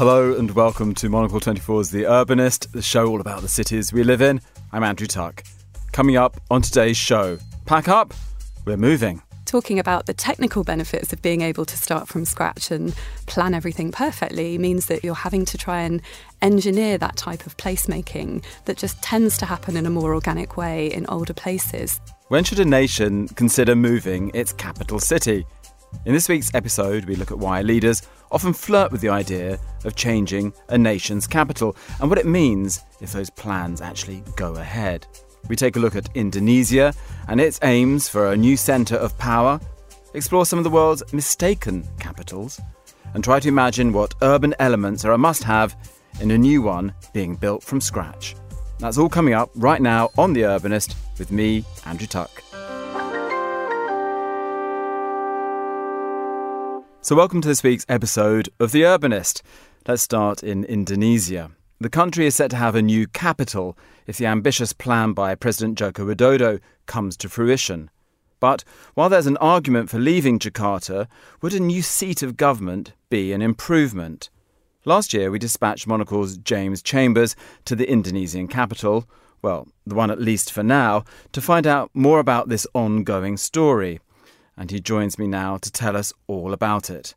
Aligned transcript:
hello 0.00 0.32
and 0.32 0.52
welcome 0.52 0.94
to 0.94 1.10
Monocle 1.10 1.38
24's 1.38 1.90
The 1.90 2.04
Urbanist, 2.04 2.72
the 2.72 2.80
show 2.80 3.06
all 3.06 3.20
about 3.20 3.42
the 3.42 3.48
cities 3.48 3.92
we 3.92 4.02
live 4.02 4.22
in. 4.22 4.40
I'm 4.72 4.82
Andrew 4.82 5.06
Tuck. 5.06 5.44
Coming 5.92 6.16
up 6.16 6.40
on 6.50 6.62
today's 6.62 6.96
show, 6.96 7.36
pack 7.66 7.86
up, 7.86 8.14
we're 8.64 8.78
moving. 8.78 9.20
Talking 9.44 9.78
about 9.78 10.06
the 10.06 10.14
technical 10.14 10.64
benefits 10.64 11.12
of 11.12 11.20
being 11.20 11.42
able 11.42 11.66
to 11.66 11.76
start 11.76 12.08
from 12.08 12.24
scratch 12.24 12.70
and 12.70 12.94
plan 13.26 13.52
everything 13.52 13.92
perfectly 13.92 14.56
means 14.56 14.86
that 14.86 15.04
you're 15.04 15.14
having 15.14 15.44
to 15.44 15.58
try 15.58 15.82
and 15.82 16.00
engineer 16.40 16.96
that 16.96 17.16
type 17.16 17.44
of 17.44 17.58
placemaking 17.58 18.42
that 18.64 18.78
just 18.78 19.02
tends 19.02 19.36
to 19.36 19.44
happen 19.44 19.76
in 19.76 19.84
a 19.84 19.90
more 19.90 20.14
organic 20.14 20.56
way 20.56 20.86
in 20.86 21.04
older 21.10 21.34
places. 21.34 22.00
When 22.28 22.42
should 22.42 22.60
a 22.60 22.64
nation 22.64 23.28
consider 23.28 23.76
moving 23.76 24.30
its 24.32 24.54
capital 24.54 24.98
city? 24.98 25.44
In 26.06 26.14
this 26.14 26.28
week's 26.28 26.54
episode, 26.54 27.04
we 27.04 27.16
look 27.16 27.30
at 27.30 27.38
why 27.38 27.60
leaders 27.60 28.00
often 28.32 28.52
flirt 28.52 28.92
with 28.92 29.00
the 29.00 29.08
idea 29.08 29.58
of 29.84 29.96
changing 29.96 30.52
a 30.68 30.78
nation's 30.78 31.26
capital 31.26 31.76
and 32.00 32.08
what 32.08 32.18
it 32.18 32.26
means 32.26 32.80
if 33.00 33.12
those 33.12 33.30
plans 33.30 33.80
actually 33.80 34.22
go 34.36 34.54
ahead. 34.54 35.06
We 35.48 35.56
take 35.56 35.76
a 35.76 35.80
look 35.80 35.96
at 35.96 36.14
Indonesia 36.14 36.94
and 37.28 37.40
its 37.40 37.58
aims 37.62 38.08
for 38.08 38.32
a 38.32 38.36
new 38.36 38.56
centre 38.56 38.96
of 38.96 39.16
power, 39.18 39.60
explore 40.14 40.46
some 40.46 40.58
of 40.58 40.64
the 40.64 40.70
world's 40.70 41.12
mistaken 41.12 41.88
capitals, 41.98 42.60
and 43.14 43.24
try 43.24 43.40
to 43.40 43.48
imagine 43.48 43.92
what 43.92 44.14
urban 44.22 44.54
elements 44.58 45.04
are 45.04 45.12
a 45.12 45.18
must 45.18 45.42
have 45.42 45.76
in 46.20 46.30
a 46.30 46.38
new 46.38 46.62
one 46.62 46.92
being 47.12 47.36
built 47.36 47.62
from 47.62 47.80
scratch. 47.80 48.36
That's 48.78 48.98
all 48.98 49.08
coming 49.08 49.34
up 49.34 49.50
right 49.56 49.82
now 49.82 50.10
on 50.16 50.32
The 50.32 50.42
Urbanist 50.42 50.94
with 51.18 51.30
me, 51.30 51.64
Andrew 51.84 52.06
Tuck. 52.06 52.42
So, 57.10 57.16
welcome 57.16 57.40
to 57.40 57.48
this 57.48 57.64
week's 57.64 57.84
episode 57.88 58.50
of 58.60 58.70
The 58.70 58.82
Urbanist. 58.82 59.42
Let's 59.84 60.00
start 60.00 60.44
in 60.44 60.62
Indonesia. 60.62 61.50
The 61.80 61.90
country 61.90 62.24
is 62.24 62.36
set 62.36 62.52
to 62.52 62.56
have 62.56 62.76
a 62.76 62.82
new 62.82 63.08
capital 63.08 63.76
if 64.06 64.16
the 64.16 64.26
ambitious 64.26 64.72
plan 64.72 65.12
by 65.12 65.34
President 65.34 65.76
Joko 65.76 66.06
Widodo 66.06 66.60
comes 66.86 67.16
to 67.16 67.28
fruition. 67.28 67.90
But 68.38 68.62
while 68.94 69.08
there's 69.08 69.26
an 69.26 69.38
argument 69.38 69.90
for 69.90 69.98
leaving 69.98 70.38
Jakarta, 70.38 71.08
would 71.42 71.52
a 71.52 71.58
new 71.58 71.82
seat 71.82 72.22
of 72.22 72.36
government 72.36 72.92
be 73.08 73.32
an 73.32 73.42
improvement? 73.42 74.30
Last 74.84 75.12
year, 75.12 75.32
we 75.32 75.40
dispatched 75.40 75.88
Monocle's 75.88 76.36
James 76.36 76.80
Chambers 76.80 77.34
to 77.64 77.74
the 77.74 77.90
Indonesian 77.90 78.46
capital, 78.46 79.04
well, 79.42 79.66
the 79.84 79.96
one 79.96 80.12
at 80.12 80.20
least 80.20 80.52
for 80.52 80.62
now, 80.62 81.02
to 81.32 81.40
find 81.40 81.66
out 81.66 81.90
more 81.92 82.20
about 82.20 82.48
this 82.50 82.68
ongoing 82.72 83.36
story 83.36 83.98
and 84.60 84.70
he 84.70 84.78
joins 84.78 85.18
me 85.18 85.26
now 85.26 85.56
to 85.56 85.72
tell 85.72 85.96
us 85.96 86.12
all 86.26 86.52
about 86.52 86.90
it. 86.90 87.14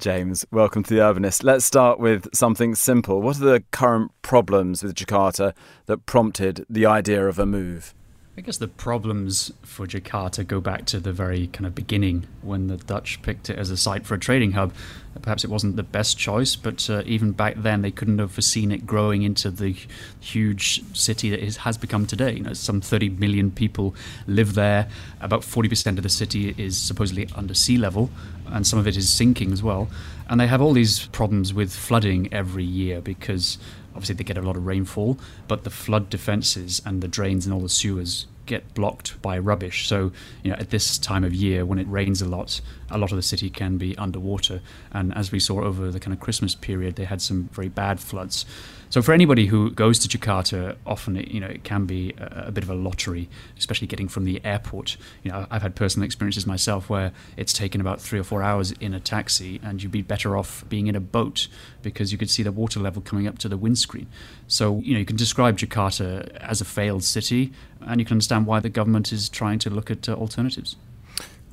James, 0.00 0.46
welcome 0.50 0.82
to 0.82 0.94
the 0.94 1.00
Urbanist. 1.00 1.44
Let's 1.44 1.66
start 1.66 2.00
with 2.00 2.26
something 2.34 2.74
simple. 2.74 3.20
What 3.20 3.36
are 3.36 3.44
the 3.44 3.64
current 3.70 4.12
problems 4.22 4.82
with 4.82 4.94
Jakarta 4.94 5.52
that 5.84 6.06
prompted 6.06 6.64
the 6.70 6.86
idea 6.86 7.28
of 7.28 7.38
a 7.38 7.44
move? 7.44 7.94
I 8.38 8.42
guess 8.42 8.58
the 8.58 8.68
problems 8.68 9.50
for 9.62 9.86
Jakarta 9.86 10.46
go 10.46 10.60
back 10.60 10.84
to 10.86 11.00
the 11.00 11.10
very 11.10 11.46
kind 11.46 11.64
of 11.64 11.74
beginning 11.74 12.26
when 12.42 12.66
the 12.66 12.76
Dutch 12.76 13.22
picked 13.22 13.48
it 13.48 13.58
as 13.58 13.70
a 13.70 13.78
site 13.78 14.04
for 14.04 14.14
a 14.14 14.18
trading 14.18 14.52
hub. 14.52 14.74
Perhaps 15.22 15.42
it 15.42 15.48
wasn't 15.48 15.76
the 15.76 15.82
best 15.82 16.18
choice, 16.18 16.54
but 16.54 16.90
uh, 16.90 17.02
even 17.06 17.32
back 17.32 17.54
then 17.56 17.80
they 17.80 17.90
couldn't 17.90 18.18
have 18.18 18.32
foreseen 18.32 18.72
it 18.72 18.86
growing 18.86 19.22
into 19.22 19.50
the 19.50 19.74
huge 20.20 20.82
city 20.94 21.30
that 21.30 21.42
it 21.42 21.56
has 21.56 21.78
become 21.78 22.04
today. 22.04 22.34
You 22.34 22.42
know, 22.42 22.52
some 22.52 22.82
30 22.82 23.08
million 23.08 23.50
people 23.50 23.94
live 24.26 24.52
there. 24.52 24.86
About 25.22 25.40
40% 25.40 25.96
of 25.96 26.02
the 26.02 26.10
city 26.10 26.54
is 26.58 26.76
supposedly 26.76 27.30
under 27.34 27.54
sea 27.54 27.78
level, 27.78 28.10
and 28.48 28.66
some 28.66 28.78
of 28.78 28.86
it 28.86 28.98
is 28.98 29.10
sinking 29.10 29.50
as 29.50 29.62
well. 29.62 29.88
And 30.28 30.38
they 30.38 30.46
have 30.46 30.60
all 30.60 30.74
these 30.74 31.06
problems 31.06 31.54
with 31.54 31.72
flooding 31.72 32.30
every 32.34 32.64
year 32.64 33.00
because 33.00 33.56
obviously 33.96 34.14
they 34.14 34.24
get 34.24 34.38
a 34.38 34.42
lot 34.42 34.56
of 34.56 34.66
rainfall, 34.66 35.18
but 35.48 35.64
the 35.64 35.70
flood 35.70 36.10
defences 36.10 36.82
and 36.84 37.02
the 37.02 37.08
drains 37.08 37.46
and 37.46 37.54
all 37.54 37.60
the 37.60 37.68
sewers 37.68 38.26
get 38.46 38.74
blocked 38.74 39.20
by 39.22 39.38
rubbish. 39.38 39.88
So, 39.88 40.12
you 40.42 40.50
know, 40.50 40.56
at 40.58 40.70
this 40.70 40.98
time 40.98 41.24
of 41.24 41.34
year 41.34 41.66
when 41.66 41.78
it 41.78 41.88
rains 41.88 42.22
a 42.22 42.28
lot, 42.28 42.60
a 42.90 42.98
lot 42.98 43.10
of 43.10 43.16
the 43.16 43.22
city 43.22 43.50
can 43.50 43.76
be 43.76 43.96
underwater. 43.98 44.60
And 44.92 45.14
as 45.16 45.32
we 45.32 45.40
saw 45.40 45.62
over 45.62 45.90
the 45.90 46.00
kind 46.00 46.14
of 46.14 46.20
Christmas 46.20 46.54
period, 46.54 46.96
they 46.96 47.04
had 47.04 47.20
some 47.20 47.48
very 47.52 47.68
bad 47.68 48.00
floods. 48.00 48.46
So 48.88 49.02
for 49.02 49.12
anybody 49.12 49.46
who 49.46 49.70
goes 49.70 49.98
to 50.00 50.08
Jakarta, 50.08 50.76
often 50.86 51.16
it, 51.16 51.28
you 51.28 51.40
know 51.40 51.48
it 51.48 51.64
can 51.64 51.86
be 51.86 52.14
a, 52.18 52.44
a, 52.48 52.52
bit 52.52 52.62
of 52.62 52.70
a 52.70 52.74
lottery, 52.74 53.28
especially 53.58 53.86
getting 53.86 54.08
from 54.08 54.24
the 54.24 54.40
airport. 54.44 54.96
You 55.22 55.32
know, 55.32 55.46
I've 55.50 55.62
had 55.62 55.74
personal 55.74 56.06
experiences 56.06 56.46
myself 56.46 56.88
where 56.88 57.12
it's 57.36 57.52
taken 57.52 57.80
about 57.80 58.00
three 58.00 58.18
or 58.18 58.24
four 58.24 58.42
hours 58.42 58.72
in 58.72 58.94
a 58.94 59.00
taxi, 59.00 59.60
and 59.62 59.82
you'd 59.82 59.92
be 59.92 60.02
better 60.02 60.36
off 60.36 60.64
being 60.68 60.86
in 60.86 60.94
a 60.94 61.00
boat 61.00 61.48
because 61.82 62.12
you 62.12 62.18
could 62.18 62.30
see 62.30 62.42
the 62.42 62.52
water 62.52 62.80
level 62.80 63.02
coming 63.02 63.26
up 63.26 63.38
to 63.38 63.48
the 63.48 63.56
windscreen. 63.56 64.06
So 64.46 64.80
you 64.80 64.94
know 64.94 65.00
you 65.00 65.06
can 65.06 65.16
describe 65.16 65.58
Jakarta 65.58 66.30
as 66.36 66.60
a 66.60 66.64
failed 66.64 67.04
city, 67.04 67.52
and 67.80 68.00
you 68.00 68.06
can 68.06 68.14
understand 68.14 68.46
why 68.46 68.60
the 68.60 68.70
government 68.70 69.12
is 69.12 69.28
trying 69.28 69.58
to 69.60 69.70
look 69.70 69.90
at 69.90 70.08
uh, 70.08 70.14
alternatives. 70.14 70.76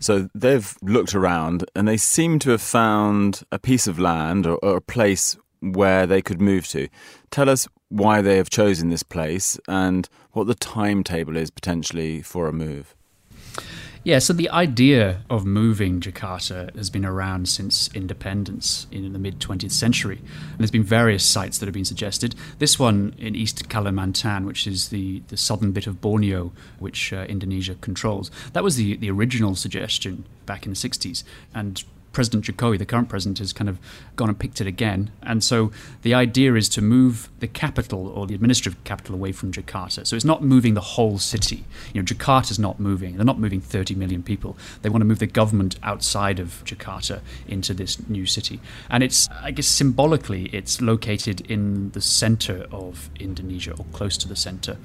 So 0.04 0.30
they've 0.36 0.76
looked 0.82 1.16
around 1.16 1.64
and 1.74 1.88
they 1.88 1.96
seem 1.96 2.38
to 2.40 2.50
have 2.50 2.62
found 2.62 3.44
a 3.54 3.58
piece 3.58 3.88
of 3.88 3.98
land 3.98 4.46
or, 4.46 4.58
or, 4.58 4.76
a 4.76 4.82
place 4.82 5.38
where 5.64 6.06
they 6.06 6.22
could 6.22 6.42
move 6.42 6.68
to. 6.68 6.90
Tell 7.32 7.50
us 7.50 7.68
why 7.90 8.22
they 8.22 8.38
have 8.38 8.50
chosen 8.50 8.90
this 8.90 9.04
place 9.04 9.58
and 9.68 10.10
what 10.32 10.48
the 10.48 10.56
timetable 10.56 11.38
is 11.38 11.50
potentially 11.50 12.22
for 12.22 12.48
a 12.48 12.54
move. 12.54 12.96
Yeah, 14.06 14.20
so 14.20 14.34
the 14.34 14.50
idea 14.50 15.22
of 15.30 15.46
moving 15.46 16.02
Jakarta 16.02 16.76
has 16.76 16.90
been 16.90 17.06
around 17.06 17.48
since 17.48 17.90
independence 17.94 18.86
in 18.92 19.14
the 19.14 19.20
mid 19.20 19.40
20th 19.40 19.72
century. 19.72 20.18
And 20.18 20.60
there's 20.60 20.72
been 20.72 20.84
various 20.84 21.26
sites 21.26 21.60
that 21.60 21.68
have 21.68 21.74
been 21.74 21.86
suggested. 21.86 22.36
This 22.60 22.78
one 22.78 23.16
in 23.18 23.34
East 23.34 23.70
Kalimantan, 23.70 24.46
which 24.46 24.68
is 24.68 24.90
the, 24.90 25.24
the 25.30 25.38
southern 25.38 25.72
bit 25.72 25.88
of 25.88 26.02
Borneo, 26.02 26.52
which 26.80 27.14
uh, 27.14 27.26
Indonesia 27.30 27.76
controls, 27.76 28.30
that 28.52 28.62
was 28.62 28.76
the, 28.76 28.98
the 28.98 29.10
original 29.10 29.56
suggestion 29.56 30.26
back 30.46 30.66
in 30.66 30.74
the 30.74 30.78
60s. 30.78 31.24
And 31.56 31.82
President 32.14 32.46
Jokowi, 32.46 32.78
the 32.78 32.86
current 32.86 33.10
president, 33.10 33.40
has 33.40 33.52
kind 33.52 33.70
of 33.70 33.80
gone 34.16 34.30
and 34.30 34.40
picked 34.40 34.62
it 34.62 34.68
again. 34.68 35.12
And 35.24 35.44
so 35.44 35.72
the 36.04 36.14
idea 36.14 36.54
is 36.54 36.70
to 36.70 36.82
move 36.82 37.30
the 37.40 37.48
capital 37.48 38.08
or 38.08 38.26
the 38.28 38.36
administrative 38.36 38.82
capital 38.84 39.16
away 39.16 39.32
from 39.32 39.52
Jakarta. 39.52 40.06
So 40.08 40.16
it's 40.16 40.24
not 40.24 40.44
moving 40.44 40.76
the 40.76 40.82
whole 40.82 41.18
city. 41.18 41.66
You 41.94 42.02
know, 42.02 42.06
Jakarta's 42.06 42.60
not 42.60 42.80
moving. 42.80 43.18
They're 43.18 43.26
not 43.26 43.40
moving 43.40 43.60
30 43.60 43.96
million 43.96 44.24
people. 44.24 44.56
They 44.84 44.90
want 44.90 45.02
to 45.02 45.06
move 45.06 45.20
the 45.20 45.28
government 45.28 45.78
outside 45.84 46.40
of 46.40 46.64
Jakarta 46.66 47.22
into 47.48 47.74
this 47.74 48.08
new 48.08 48.26
city. 48.26 48.60
And 48.90 49.04
it's, 49.04 49.28
I 49.42 49.52
guess, 49.52 49.68
symbolically, 49.68 50.46
it's 50.54 50.82
located 50.82 51.42
in 51.42 51.92
the 51.92 52.02
center 52.02 52.68
of 52.72 53.10
Indonesia 53.20 53.72
or 53.72 53.86
close 53.92 54.18
to 54.18 54.28
the 54.28 54.36
center. 54.36 54.78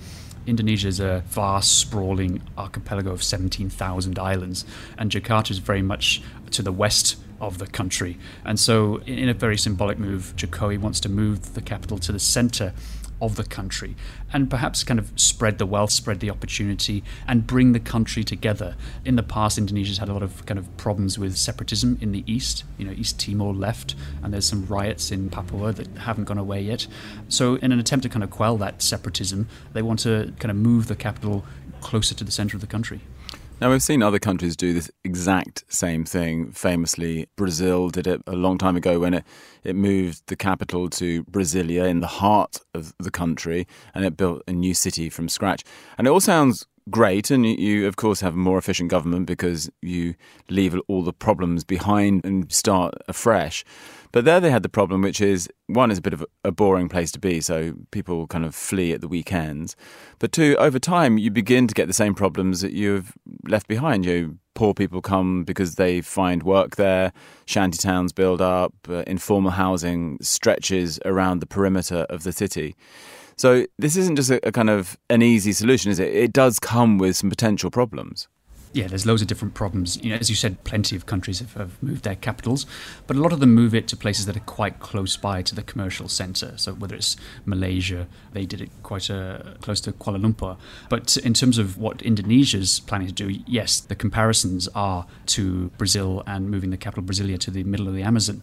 Indonesia 0.49 0.89
is 0.89 0.99
a 0.99 1.23
vast, 1.27 1.79
sprawling 1.79 2.41
archipelago 2.57 3.13
of 3.13 3.23
17,000 3.23 4.19
islands, 4.19 4.65
and 4.97 5.11
Jakarta 5.11 5.51
is 5.51 5.59
very 5.59 5.83
much 5.83 6.23
to 6.51 6.63
the 6.63 6.73
west 6.73 7.17
of 7.41 7.59
the 7.59 7.67
country. 7.67 8.19
And 8.45 8.59
so, 8.59 8.97
in 9.07 9.29
a 9.29 9.35
very 9.35 9.57
symbolic 9.57 9.99
move, 9.99 10.35
Jokowi 10.37 10.79
wants 10.79 11.01
to 11.01 11.09
move 11.09 11.55
the 11.55 11.63
capital 11.63 11.99
to 11.99 12.13
the 12.13 12.19
center 12.19 12.73
of 13.21 13.37
the 13.37 13.45
country 13.45 13.97
and 14.33 14.49
perhaps 14.49 14.85
kind 14.85 15.01
of 15.01 15.11
spread 15.17 15.59
the 15.59 15.67
wealth, 15.67 15.91
spread 15.91 16.21
the 16.21 16.31
opportunity, 16.31 17.03
and 17.27 17.47
bring 17.47 17.73
the 17.73 17.81
country 17.81 18.23
together. 18.23 18.77
In 19.05 19.17
the 19.17 19.23
past, 19.23 19.59
Indonesia's 19.59 19.99
had 19.99 20.09
a 20.09 20.13
lot 20.13 20.23
of 20.23 20.45
kind 20.47 20.59
of 20.59 20.77
problems 20.77 21.19
with 21.19 21.37
separatism 21.37 21.99
in 22.01 22.13
the 22.13 22.25
east. 22.27 22.65
You 22.77 22.87
know, 22.87 22.93
East 22.93 23.19
Timor 23.19 23.55
left, 23.55 23.95
and 24.23 24.33
there's 24.33 24.47
some 24.47 24.67
riots 24.67 25.11
in 25.11 25.31
Papua 25.31 25.73
that 25.73 25.89
haven't 25.99 26.25
gone 26.25 26.39
away 26.39 26.61
yet. 26.61 26.87
So, 27.29 27.57
in 27.57 27.73
an 27.73 27.79
attempt 27.79 28.03
to 28.05 28.09
kind 28.09 28.23
of 28.23 28.31
quell 28.31 28.57
that 28.59 28.83
separatism, 28.83 29.49
they 29.73 29.83
want 29.83 30.01
to 30.01 30.33
kind 30.39 30.51
of 30.51 30.57
move 30.57 30.87
the 30.89 30.97
capital 30.97 31.45
closer 31.81 32.15
to 32.15 32.25
the 32.25 32.33
center 32.33 32.57
of 32.57 32.61
the 32.61 32.67
country. 32.67 33.01
Now, 33.61 33.73
we've 33.73 33.83
seen 33.83 34.05
other 34.05 34.21
countries 34.21 34.57
do 34.57 34.73
this 34.73 34.89
exact 35.03 35.65
same 35.69 36.05
thing. 36.05 36.53
Famously, 36.53 37.27
Brazil 37.35 37.89
did 37.89 38.07
it 38.07 38.23
a 38.29 38.37
long 38.37 38.57
time 38.57 38.77
ago 38.77 39.01
when 39.01 39.15
it, 39.15 39.25
it 39.65 39.75
moved 39.75 40.23
the 40.29 40.37
capital 40.37 40.89
to 40.91 41.25
Brasilia 41.25 41.89
in 41.89 41.99
the 41.99 42.07
heart 42.07 42.61
of 42.73 42.95
the 43.01 43.11
country 43.11 43.67
and 43.97 44.05
it 44.05 44.17
built 44.17 44.43
a 44.47 44.53
new 44.53 44.75
city 44.75 45.11
from 45.11 45.29
scratch. 45.29 45.65
And 45.99 46.07
it 46.07 46.11
all 46.11 46.21
sounds 46.21 46.69
great. 46.91 47.31
And 47.31 47.47
you, 47.47 47.87
of 47.87 47.97
course, 47.97 48.21
have 48.21 48.35
a 48.35 48.39
more 48.39 48.59
efficient 48.59 48.91
government 48.91 49.27
because 49.27 49.71
you 49.83 50.15
leave 50.49 50.79
all 50.89 51.03
the 51.03 51.13
problems 51.13 51.65
behind 51.65 52.25
and 52.25 52.51
start 52.53 52.95
afresh. 53.09 53.65
But 54.13 54.25
there 54.25 54.41
they 54.41 54.51
had 54.51 54.63
the 54.63 54.69
problem, 54.69 55.03
which 55.03 55.21
is 55.21 55.49
one 55.67 55.91
is 55.91 55.99
a 55.99 56.03
bit 56.03 56.15
of 56.15 56.25
a 56.43 56.51
boring 56.51 56.89
place 56.89 57.13
to 57.13 57.19
be, 57.19 57.41
so 57.41 57.75
people 57.91 58.27
kind 58.27 58.45
of 58.45 58.55
flee 58.55 58.93
at 58.93 59.01
the 59.03 59.09
weekends. 59.09 59.77
But 60.19 60.33
two, 60.33 60.57
over 60.59 60.79
time, 60.79 61.19
you 61.19 61.31
begin 61.31 61.67
to 61.67 61.75
get 61.75 61.89
the 61.89 61.93
same 61.93 62.15
problems 62.15 62.63
that 62.63 62.73
you've 62.73 63.13
left 63.47 63.69
behind. 63.69 64.07
You 64.07 64.39
poor 64.55 64.75
people 64.75 65.03
come 65.03 65.45
because 65.45 65.75
they 65.75 66.01
find 66.01 66.43
work 66.43 66.77
there. 66.77 67.13
Shanty 67.47 67.79
towns 67.79 68.13
build 68.13 68.41
up. 68.41 68.73
Uh, 68.89 69.05
informal 69.07 69.53
housing 69.53 70.19
stretches 70.23 70.99
around 71.05 71.41
the 71.41 71.47
perimeter 71.47 72.07
of 72.09 72.23
the 72.23 72.33
city. 72.33 72.75
So 73.39 73.67
this 73.79 73.97
isn't 73.97 74.17
just 74.17 74.31
a, 74.31 74.47
a 74.49 74.53
kind 74.53 74.69
of 74.69 74.99
an 75.09 75.23
easy 75.23 75.53
solution, 75.53 75.93
is 75.93 76.01
it? 76.01 76.13
It 76.13 76.33
does 76.33 76.59
come 76.59 76.99
with 76.99 77.17
some 77.17 77.31
potential 77.31 77.71
problems. 77.71 78.29
Yeah, 78.73 78.87
there's 78.87 79.07
loads 79.07 79.23
of 79.23 79.29
different 79.29 79.55
problems. 79.55 80.03
You 80.03 80.11
know, 80.11 80.17
as 80.17 80.29
you 80.29 80.37
said, 80.37 80.63
plenty 80.65 80.95
of 80.95 81.07
countries 81.07 81.39
have, 81.39 81.55
have, 81.55 81.83
moved 81.83 82.05
their 82.05 82.17
capitals, 82.17 82.67
but 83.07 83.17
a 83.17 83.21
lot 83.21 83.33
of 83.33 83.41
them 83.41 83.55
move 83.55 83.75
it 83.75 83.89
to 83.89 83.97
places 83.97 84.27
that 84.27 84.37
are 84.37 84.41
quite 84.41 84.79
close 84.81 85.17
by 85.17 85.43
to 85.43 85.55
the 85.55 85.63
commercial 85.63 86.09
centre. 86.09 86.53
So 86.57 86.75
whether 86.75 86.95
it's 86.95 87.17
Malaysia, 87.47 88.07
they 88.33 88.45
did 88.45 88.61
it 88.61 88.71
quite 88.83 89.11
uh, 89.11 89.55
close 89.63 89.81
to 89.83 89.93
Kuala 89.93 90.21
Lumpur. 90.21 90.59
But 90.89 91.17
in 91.19 91.35
terms 91.35 91.57
of 91.57 91.79
what 91.79 92.03
Indonesia's 92.03 92.81
planning 92.81 93.07
to 93.07 93.13
do, 93.13 93.41
yes, 93.47 93.81
the 93.81 93.95
comparisons 93.95 94.69
are 94.75 95.07
to 95.27 95.69
Brazil 95.79 96.23
and 96.27 96.51
moving 96.51 96.71
the 96.71 96.77
capital 96.77 97.05
Brasilia 97.05 97.39
to 97.39 97.51
the 97.51 97.65
middle 97.65 97.89
of 97.89 97.95
the 97.95 98.03
Amazon. 98.03 98.43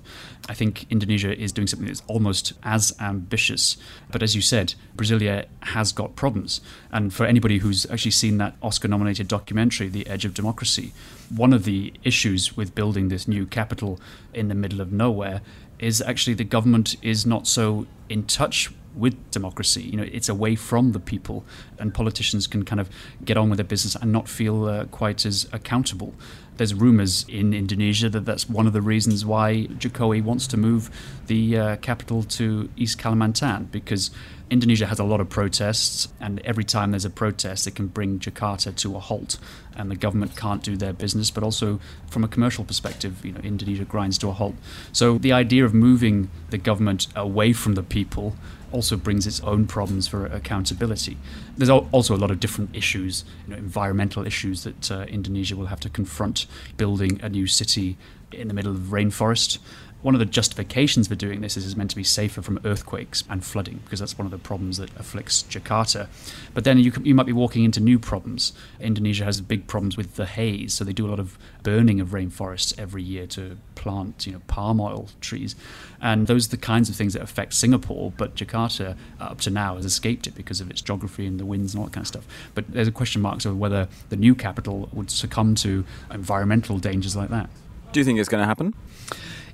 I 0.50 0.54
think 0.54 0.86
Indonesia 0.89 1.38
is 1.38 1.51
doing 1.51 1.68
something 1.68 1.88
that's 1.88 2.04
almost 2.07 2.54
as 2.63 2.95
ambitious. 3.00 3.78
But 4.12 4.24
as 4.24 4.36
you 4.36 4.42
said, 4.42 4.75
Brasilia 4.95 5.45
has 5.62 5.92
got 5.92 6.16
problems. 6.16 6.62
And 6.92 7.13
for 7.13 7.25
anybody 7.25 7.60
who's 7.60 7.89
actually 7.92 8.12
seen 8.12 8.38
that 8.38 8.56
Oscar 8.62 8.88
nominated 8.88 9.28
documentary, 9.28 9.89
The 9.89 10.07
Edge 10.15 10.23
of 10.23 10.33
Democracy, 10.33 10.94
one 11.29 11.51
of 11.51 11.65
the 11.65 11.91
issues 12.06 12.56
with 12.56 12.73
building 12.73 13.09
this 13.09 13.27
new 13.27 13.45
capital 13.45 14.00
in 14.33 14.47
the 14.47 14.56
middle 14.56 14.79
of 14.79 14.94
nowhere 14.94 15.41
is 15.77 16.01
actually 16.01 16.35
the 16.35 16.45
government 16.45 16.95
is 17.01 17.25
not 17.25 17.47
so 17.47 17.85
in 18.07 18.23
touch 18.23 18.71
with 18.95 19.29
democracy. 19.31 19.83
You 19.83 19.97
know, 19.97 20.07
it's 20.09 20.29
away 20.29 20.56
from 20.56 20.94
the 20.94 21.01
people, 21.01 21.44
and 21.77 21.94
politicians 21.94 22.47
can 22.47 22.63
kind 22.63 22.79
of 22.79 22.89
get 23.25 23.35
on 23.35 23.50
with 23.50 23.57
their 23.57 23.65
business 23.65 23.94
and 23.95 24.09
not 24.13 24.29
feel 24.29 24.69
uh, 24.69 24.85
quite 24.85 25.25
as 25.25 25.50
accountable. 25.51 26.13
There's 26.56 26.73
rumours 26.73 27.25
in 27.27 27.53
Indonesia 27.53 28.09
that 28.09 28.23
that's 28.23 28.50
one 28.50 28.68
of 28.68 28.71
the 28.71 28.81
reasons 28.81 29.25
why 29.25 29.68
Jokowi 29.68 30.23
wants 30.23 30.47
to 30.47 30.56
move 30.56 30.89
the 31.27 31.57
uh, 31.57 31.75
capital 31.77 32.23
to 32.23 32.69
East 32.77 32.97
Kalimantan 32.97 33.69
because 33.69 34.11
Indonesia 34.50 34.86
has 34.86 35.00
a 35.00 35.03
lot 35.03 35.19
of 35.19 35.30
protests, 35.30 36.07
and 36.19 36.39
every 36.42 36.63
time 36.63 36.92
there's 36.92 37.06
a 37.06 37.09
protest, 37.09 37.65
it 37.65 37.75
can 37.75 37.88
bring 37.88 38.19
Jakarta 38.19 38.75
to 38.75 38.95
a 38.95 39.00
halt, 39.00 39.39
and 39.75 39.89
the 39.89 39.95
government 39.95 40.36
can't 40.36 40.62
do 40.62 40.77
their 40.77 40.94
business. 40.94 41.31
But 41.31 41.44
also, 41.44 41.80
from 42.09 42.24
a 42.24 42.27
commercial 42.27 42.63
perspective, 42.63 43.25
you 43.25 43.31
know, 43.31 43.42
Indonesia 43.42 43.86
grinds 43.86 44.18
to 44.19 44.30
a 44.30 44.33
halt. 44.33 44.56
So 44.92 45.18
the 45.18 45.33
idea 45.33 45.65
of 45.65 45.74
moving 45.74 46.30
the 46.51 46.59
government 46.59 47.07
away 47.15 47.53
from 47.53 47.74
the 47.74 47.83
people 47.83 48.36
also 48.71 48.97
brings 48.97 49.25
its 49.25 49.39
own 49.42 49.65
problems 49.65 50.07
for 50.07 50.25
accountability. 50.25 51.18
There's 51.57 51.69
also 51.69 52.13
a 52.13 52.18
lot 52.18 52.30
of 52.30 52.39
different 52.39 52.75
issues, 52.75 53.24
you 53.47 53.53
know, 53.53 53.57
environmental 53.57 54.27
issues 54.27 54.63
that 54.63 54.92
uh, 54.92 55.06
Indonesia 55.07 55.56
will 55.56 55.68
have 55.68 55.80
to 55.81 55.89
confront. 55.89 56.45
Building 56.77 57.19
a 57.24 57.30
new 57.30 57.47
city 57.47 57.97
in 58.31 58.47
the 58.47 58.53
middle 58.53 58.71
of 58.71 58.80
rainforest 58.92 59.59
one 60.01 60.13
of 60.13 60.19
the 60.19 60.25
justifications 60.25 61.07
for 61.07 61.15
doing 61.15 61.42
this 61.42 61.57
is 61.57 61.65
it's 61.65 61.75
meant 61.75 61.89
to 61.89 61.95
be 61.95 62.03
safer 62.03 62.42
from 62.42 62.59
earthquakes 62.63 63.24
and 63.30 63.44
flooding 63.44 63.80
because 63.83 64.00
that's 64.00 64.18
one 64.18 64.25
of 64.25 64.31
the 64.31 64.38
problems 64.38 64.77
that 64.77 64.89
afflicts 64.97 65.44
Jakarta. 65.44 66.07
But 66.53 66.63
then 66.63 66.77
you, 66.77 66.92
you 67.03 67.15
might 67.15 67.25
be 67.25 67.33
walking 67.33 67.63
into 67.63 67.80
new 67.80 67.97
problems. 67.97 68.53
Indonesia 68.80 69.25
has 69.25 69.42
big 69.42 69.65
problems 69.68 69.97
with 69.97 70.15
the 70.15 70.27
haze, 70.27 70.75
so 70.75 70.83
they 70.83 70.94
do 70.94 71.07
a 71.07 71.09
lot 71.09 71.19
of 71.19 71.39
burning 71.63 72.00
of 72.00 72.09
rainforests 72.09 72.77
every 72.77 73.01
year 73.01 73.25
to 73.27 73.57
plant, 73.74 74.27
you 74.27 74.33
know, 74.33 74.42
palm 74.47 74.80
oil 74.80 75.09
trees, 75.21 75.56
and 76.01 76.27
those 76.27 76.47
are 76.47 76.51
the 76.51 76.57
kinds 76.57 76.88
of 76.88 76.95
things 76.95 77.13
that 77.13 77.24
affect 77.24 77.53
Singapore. 77.53 78.13
But 78.15 78.36
Jakarta, 78.36 78.95
uh, 79.19 79.24
up 79.24 79.42
to 79.42 79.50
now, 79.50 79.75
has 79.75 79.86
escaped 79.86 80.27
it 80.27 80.36
because 80.36 80.62
of 80.62 80.69
its 80.69 80.81
geography 80.81 81.25
and 81.25 81.39
the 81.39 81.45
winds 81.45 81.74
and 81.74 81.80
all 81.80 81.88
that 81.88 81.94
kind 81.94 82.03
of 82.03 82.07
stuff. 82.07 82.27
But 82.53 82.65
there's 82.69 82.88
a 82.88 82.92
question 82.92 83.21
mark 83.21 83.44
over 83.45 83.56
whether 83.56 83.88
the 84.09 84.15
new 84.15 84.36
capital 84.36 84.88
would 84.94 85.09
succumb 85.09 85.56
to 85.56 85.83
environmental 86.12 86.77
dangers 86.77 87.15
like 87.15 87.30
that. 87.30 87.50
Do 87.92 88.00
you 88.00 88.03
think 88.03 88.19
it's 88.19 88.30
going 88.30 88.42
to 88.42 88.47
happen? 88.47 88.74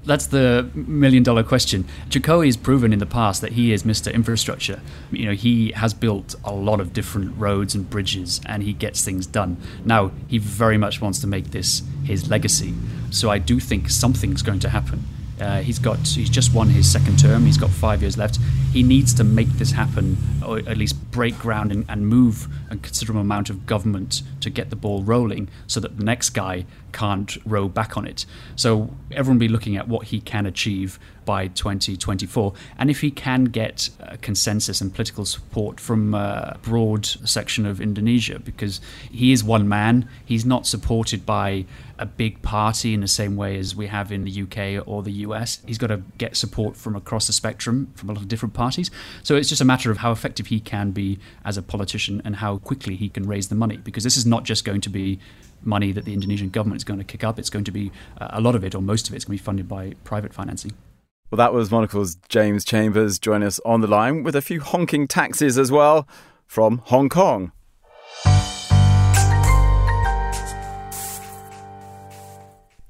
That's 0.03 0.27
the 0.27 0.69
million 0.73 1.21
dollar 1.21 1.43
question. 1.43 1.85
Jokowi 2.09 2.47
has 2.47 2.57
proven 2.57 2.91
in 2.91 2.99
the 2.99 3.05
past 3.05 3.41
that 3.41 3.53
he 3.53 3.71
is 3.71 3.83
Mr. 3.83 4.11
Infrastructure. 4.11 4.81
You 5.11 5.27
know, 5.27 5.33
he 5.33 5.71
has 5.73 5.93
built 5.93 6.35
a 6.43 6.53
lot 6.53 6.79
of 6.79 6.91
different 6.91 7.37
roads 7.37 7.75
and 7.75 7.87
bridges 7.87 8.41
and 8.45 8.63
he 8.63 8.73
gets 8.73 9.05
things 9.05 9.27
done. 9.27 9.57
Now, 9.85 10.11
he 10.27 10.39
very 10.39 10.77
much 10.77 11.01
wants 11.01 11.19
to 11.19 11.27
make 11.27 11.51
this 11.51 11.83
his 12.03 12.29
legacy. 12.29 12.73
So 13.11 13.29
I 13.29 13.37
do 13.37 13.59
think 13.59 13.89
something's 13.89 14.41
going 14.41 14.59
to 14.61 14.69
happen. 14.69 15.03
Uh, 15.39 15.61
he's 15.61 15.79
got 15.79 15.97
he's 15.99 16.29
just 16.29 16.53
won 16.53 16.69
his 16.69 16.91
second 16.91 17.17
term. 17.17 17.45
He's 17.45 17.57
got 17.57 17.71
five 17.71 18.01
years 18.01 18.17
left. 18.17 18.37
He 18.71 18.83
needs 18.83 19.13
to 19.15 19.23
make 19.23 19.49
this 19.49 19.71
happen, 19.71 20.17
or 20.45 20.59
at 20.59 20.77
least 20.77 20.95
break 21.11 21.37
ground 21.39 21.71
and, 21.71 21.83
and 21.89 22.07
move 22.07 22.47
a 22.71 22.77
considerable 22.77 23.21
amount 23.21 23.49
of 23.49 23.65
government 23.65 24.23
to 24.39 24.49
get 24.49 24.69
the 24.69 24.75
ball 24.75 25.03
rolling, 25.03 25.49
so 25.67 25.79
that 25.79 25.97
the 25.97 26.03
next 26.03 26.31
guy 26.31 26.65
can't 26.91 27.37
row 27.45 27.67
back 27.69 27.97
on 27.97 28.05
it. 28.07 28.25
So 28.55 28.95
everyone 29.11 29.37
be 29.37 29.47
looking 29.47 29.77
at 29.77 29.87
what 29.87 30.07
he 30.07 30.19
can 30.21 30.45
achieve 30.45 30.99
by 31.25 31.47
2024, 31.47 32.53
and 32.79 32.89
if 32.89 33.01
he 33.01 33.11
can 33.11 33.45
get 33.45 33.89
uh, 34.01 34.15
consensus 34.21 34.81
and 34.81 34.93
political 34.93 35.25
support 35.25 35.79
from 35.79 36.15
uh, 36.15 36.53
a 36.53 36.59
broad 36.63 37.05
section 37.05 37.65
of 37.65 37.79
Indonesia, 37.79 38.39
because 38.39 38.81
he 39.11 39.31
is 39.31 39.43
one 39.43 39.67
man, 39.67 40.07
he's 40.25 40.45
not 40.45 40.65
supported 40.65 41.25
by 41.25 41.65
a 42.01 42.05
big 42.05 42.41
party 42.41 42.95
in 42.95 43.01
the 43.01 43.07
same 43.07 43.37
way 43.37 43.59
as 43.59 43.75
we 43.75 43.85
have 43.85 44.11
in 44.11 44.23
the 44.23 44.41
UK 44.41 44.85
or 44.87 45.03
the 45.03 45.11
US. 45.27 45.59
He's 45.67 45.77
got 45.77 45.87
to 45.87 46.01
get 46.17 46.35
support 46.35 46.75
from 46.75 46.95
across 46.95 47.27
the 47.27 47.33
spectrum 47.33 47.93
from 47.95 48.09
a 48.09 48.13
lot 48.13 48.21
of 48.23 48.27
different 48.27 48.55
parties. 48.55 48.89
So 49.21 49.35
it's 49.35 49.47
just 49.47 49.61
a 49.61 49.65
matter 49.65 49.91
of 49.91 49.99
how 49.99 50.11
effective 50.11 50.47
he 50.47 50.59
can 50.59 50.91
be 50.91 51.19
as 51.45 51.57
a 51.57 51.61
politician 51.61 52.19
and 52.25 52.37
how 52.37 52.57
quickly 52.63 52.95
he 52.95 53.09
can 53.09 53.27
raise 53.27 53.49
the 53.49 53.55
money, 53.55 53.77
because 53.77 54.03
this 54.03 54.17
is 54.17 54.25
not 54.25 54.43
just 54.43 54.65
going 54.65 54.81
to 54.81 54.89
be 54.89 55.19
money 55.63 55.91
that 55.91 56.05
the 56.05 56.13
Indonesian 56.13 56.49
government 56.49 56.77
is 56.77 56.83
going 56.83 56.99
to 56.99 57.05
kick 57.05 57.23
up. 57.23 57.37
It's 57.37 57.49
going 57.49 57.65
to 57.65 57.71
be 57.71 57.91
uh, 58.19 58.29
a 58.31 58.41
lot 58.41 58.55
of 58.55 58.63
it, 58.63 58.73
or 58.73 58.81
most 58.81 59.07
of 59.07 59.13
it, 59.13 59.17
is 59.17 59.25
going 59.25 59.37
to 59.37 59.41
be 59.41 59.45
funded 59.45 59.67
by 59.67 59.93
private 60.03 60.33
financing. 60.33 60.73
Well, 61.29 61.37
that 61.37 61.53
was 61.53 61.71
Monocle's 61.71 62.15
James 62.27 62.65
Chambers 62.65 63.17
joining 63.17 63.47
us 63.47 63.59
on 63.65 63.81
the 63.81 63.87
line 63.87 64.23
with 64.23 64.35
a 64.35 64.41
few 64.41 64.59
honking 64.59 65.07
taxis 65.07 65.57
as 65.57 65.71
well 65.71 66.07
from 66.45 66.79
Hong 66.85 67.07
Kong. 67.07 67.53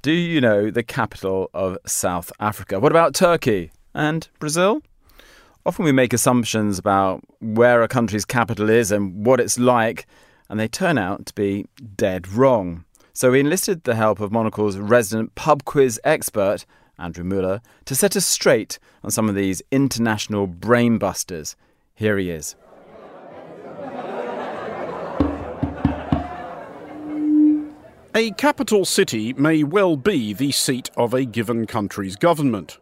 Do 0.01 0.11
you 0.11 0.41
know 0.41 0.71
the 0.71 0.81
capital 0.81 1.51
of 1.53 1.77
South 1.85 2.31
Africa? 2.39 2.79
What 2.79 2.91
about 2.91 3.13
Turkey 3.13 3.71
and 3.93 4.27
Brazil? 4.39 4.81
Often 5.63 5.85
we 5.85 5.91
make 5.91 6.11
assumptions 6.11 6.79
about 6.79 7.21
where 7.39 7.83
a 7.83 7.87
country's 7.87 8.25
capital 8.25 8.67
is 8.69 8.91
and 8.91 9.23
what 9.23 9.39
it's 9.39 9.59
like, 9.59 10.07
and 10.49 10.59
they 10.59 10.67
turn 10.67 10.97
out 10.97 11.27
to 11.27 11.33
be 11.35 11.67
dead 11.95 12.27
wrong. 12.27 12.83
So 13.13 13.31
we 13.31 13.41
enlisted 13.41 13.83
the 13.83 13.93
help 13.93 14.19
of 14.19 14.31
Monocle's 14.31 14.77
resident 14.77 15.35
pub 15.35 15.63
quiz 15.63 15.99
expert, 16.03 16.65
Andrew 16.97 17.23
Mueller, 17.23 17.61
to 17.85 17.93
set 17.93 18.15
us 18.15 18.25
straight 18.25 18.79
on 19.03 19.11
some 19.11 19.29
of 19.29 19.35
these 19.35 19.61
international 19.71 20.47
brainbusters. 20.47 21.55
Here 21.93 22.17
he 22.17 22.31
is. 22.31 22.55
A 28.15 28.31
capital 28.31 28.83
city 28.83 29.31
may 29.33 29.63
well 29.63 29.95
be 29.95 30.33
the 30.33 30.51
seat 30.51 30.89
of 30.97 31.13
a 31.13 31.23
given 31.23 31.67
country's 31.67 32.15
government. 32.15 32.79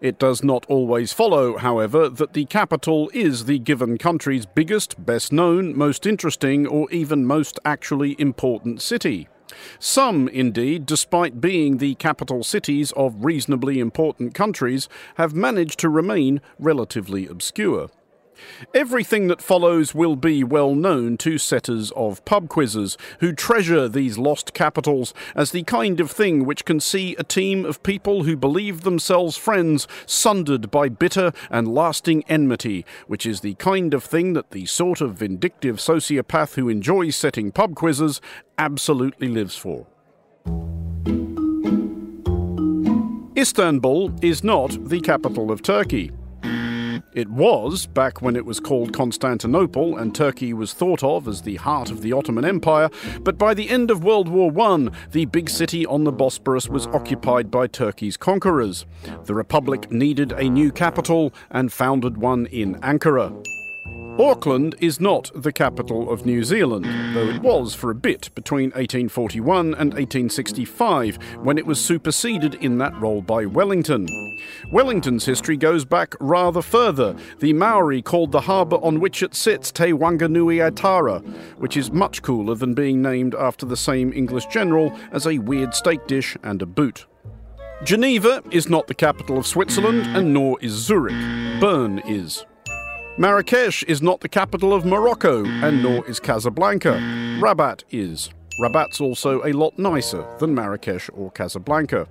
It 0.00 0.18
does 0.18 0.42
not 0.42 0.66
always 0.66 1.12
follow, 1.12 1.56
however, 1.58 2.08
that 2.08 2.32
the 2.32 2.44
capital 2.44 3.10
is 3.14 3.44
the 3.44 3.58
given 3.58 3.98
country's 3.98 4.46
biggest, 4.46 5.04
best 5.04 5.32
known, 5.32 5.76
most 5.76 6.06
interesting, 6.06 6.66
or 6.66 6.90
even 6.90 7.26
most 7.26 7.58
actually 7.64 8.16
important 8.20 8.82
city. 8.82 9.28
Some, 9.78 10.28
indeed, 10.28 10.86
despite 10.86 11.40
being 11.40 11.76
the 11.76 11.94
capital 11.96 12.42
cities 12.42 12.92
of 12.92 13.24
reasonably 13.24 13.80
important 13.80 14.34
countries, 14.34 14.88
have 15.16 15.34
managed 15.34 15.78
to 15.80 15.88
remain 15.88 16.40
relatively 16.58 17.26
obscure. 17.26 17.90
Everything 18.74 19.28
that 19.28 19.42
follows 19.42 19.94
will 19.94 20.16
be 20.16 20.42
well 20.44 20.74
known 20.74 21.16
to 21.18 21.38
setters 21.38 21.90
of 21.92 22.24
pub 22.24 22.48
quizzes, 22.48 22.96
who 23.20 23.32
treasure 23.32 23.88
these 23.88 24.18
lost 24.18 24.54
capitals 24.54 25.12
as 25.34 25.50
the 25.50 25.62
kind 25.64 26.00
of 26.00 26.10
thing 26.10 26.44
which 26.44 26.64
can 26.64 26.80
see 26.80 27.16
a 27.16 27.24
team 27.24 27.64
of 27.64 27.82
people 27.82 28.24
who 28.24 28.36
believe 28.36 28.82
themselves 28.82 29.36
friends 29.36 29.86
sundered 30.06 30.70
by 30.70 30.88
bitter 30.88 31.32
and 31.50 31.74
lasting 31.74 32.24
enmity, 32.28 32.84
which 33.06 33.26
is 33.26 33.40
the 33.40 33.54
kind 33.54 33.94
of 33.94 34.04
thing 34.04 34.32
that 34.32 34.50
the 34.50 34.66
sort 34.66 35.00
of 35.00 35.14
vindictive 35.14 35.76
sociopath 35.76 36.54
who 36.54 36.68
enjoys 36.68 37.16
setting 37.16 37.52
pub 37.52 37.74
quizzes 37.74 38.20
absolutely 38.58 39.28
lives 39.28 39.56
for. 39.56 39.86
Istanbul 43.36 44.12
is 44.22 44.44
not 44.44 44.88
the 44.88 45.00
capital 45.00 45.50
of 45.50 45.62
Turkey. 45.62 46.12
It 47.14 47.28
was, 47.28 47.84
back 47.84 48.22
when 48.22 48.36
it 48.36 48.46
was 48.46 48.58
called 48.58 48.94
Constantinople 48.94 49.98
and 49.98 50.14
Turkey 50.14 50.54
was 50.54 50.72
thought 50.72 51.04
of 51.04 51.28
as 51.28 51.42
the 51.42 51.56
heart 51.56 51.90
of 51.90 52.00
the 52.00 52.14
Ottoman 52.14 52.46
Empire, 52.46 52.88
but 53.20 53.36
by 53.36 53.52
the 53.52 53.68
end 53.68 53.90
of 53.90 54.02
World 54.02 54.28
War 54.28 54.50
I, 54.58 54.88
the 55.10 55.26
big 55.26 55.50
city 55.50 55.84
on 55.84 56.04
the 56.04 56.12
Bosporus 56.12 56.70
was 56.70 56.86
occupied 56.86 57.50
by 57.50 57.66
Turkey's 57.66 58.16
conquerors. 58.16 58.86
The 59.24 59.34
Republic 59.34 59.92
needed 59.92 60.32
a 60.32 60.48
new 60.48 60.72
capital 60.72 61.34
and 61.50 61.70
founded 61.70 62.16
one 62.16 62.46
in 62.46 62.76
Ankara. 62.76 63.61
Auckland 64.18 64.74
is 64.78 65.00
not 65.00 65.30
the 65.34 65.52
capital 65.52 66.12
of 66.12 66.26
New 66.26 66.44
Zealand, 66.44 66.84
though 67.14 67.28
it 67.28 67.40
was 67.40 67.74
for 67.74 67.90
a 67.90 67.94
bit 67.94 68.28
between 68.34 68.70
1841 68.70 69.66
and 69.74 69.94
1865, 69.94 71.16
when 71.42 71.56
it 71.56 71.64
was 71.64 71.82
superseded 71.82 72.54
in 72.56 72.76
that 72.76 72.94
role 73.00 73.22
by 73.22 73.46
Wellington. 73.46 74.06
Wellington's 74.70 75.24
history 75.24 75.56
goes 75.56 75.86
back 75.86 76.14
rather 76.20 76.60
further. 76.60 77.16
The 77.38 77.54
Maori 77.54 78.02
called 78.02 78.32
the 78.32 78.42
harbour 78.42 78.76
on 78.76 79.00
which 79.00 79.22
it 79.22 79.34
sits 79.34 79.72
Te 79.72 79.92
Whanganui-a-Tara, 79.92 81.20
which 81.56 81.78
is 81.78 81.90
much 81.90 82.20
cooler 82.20 82.54
than 82.54 82.74
being 82.74 83.00
named 83.00 83.34
after 83.34 83.64
the 83.64 83.78
same 83.78 84.12
English 84.12 84.46
general 84.46 84.92
as 85.10 85.26
a 85.26 85.38
weird 85.38 85.74
steak 85.74 86.06
dish 86.06 86.36
and 86.42 86.60
a 86.60 86.66
boot. 86.66 87.06
Geneva 87.82 88.42
is 88.50 88.68
not 88.68 88.86
the 88.88 88.94
capital 88.94 89.38
of 89.38 89.46
Switzerland, 89.46 90.02
and 90.14 90.34
nor 90.34 90.60
is 90.60 90.72
Zurich. 90.72 91.16
Bern 91.60 92.00
is. 92.00 92.44
Marrakesh 93.18 93.82
is 93.84 94.00
not 94.00 94.20
the 94.20 94.28
capital 94.28 94.72
of 94.72 94.86
Morocco, 94.86 95.44
and 95.44 95.82
nor 95.82 96.04
is 96.08 96.18
Casablanca. 96.18 96.98
Rabat 97.40 97.84
is. 97.90 98.30
Rabat's 98.58 99.02
also 99.02 99.44
a 99.44 99.52
lot 99.52 99.78
nicer 99.78 100.26
than 100.38 100.54
Marrakesh 100.54 101.10
or 101.12 101.30
Casablanca. 101.30 102.08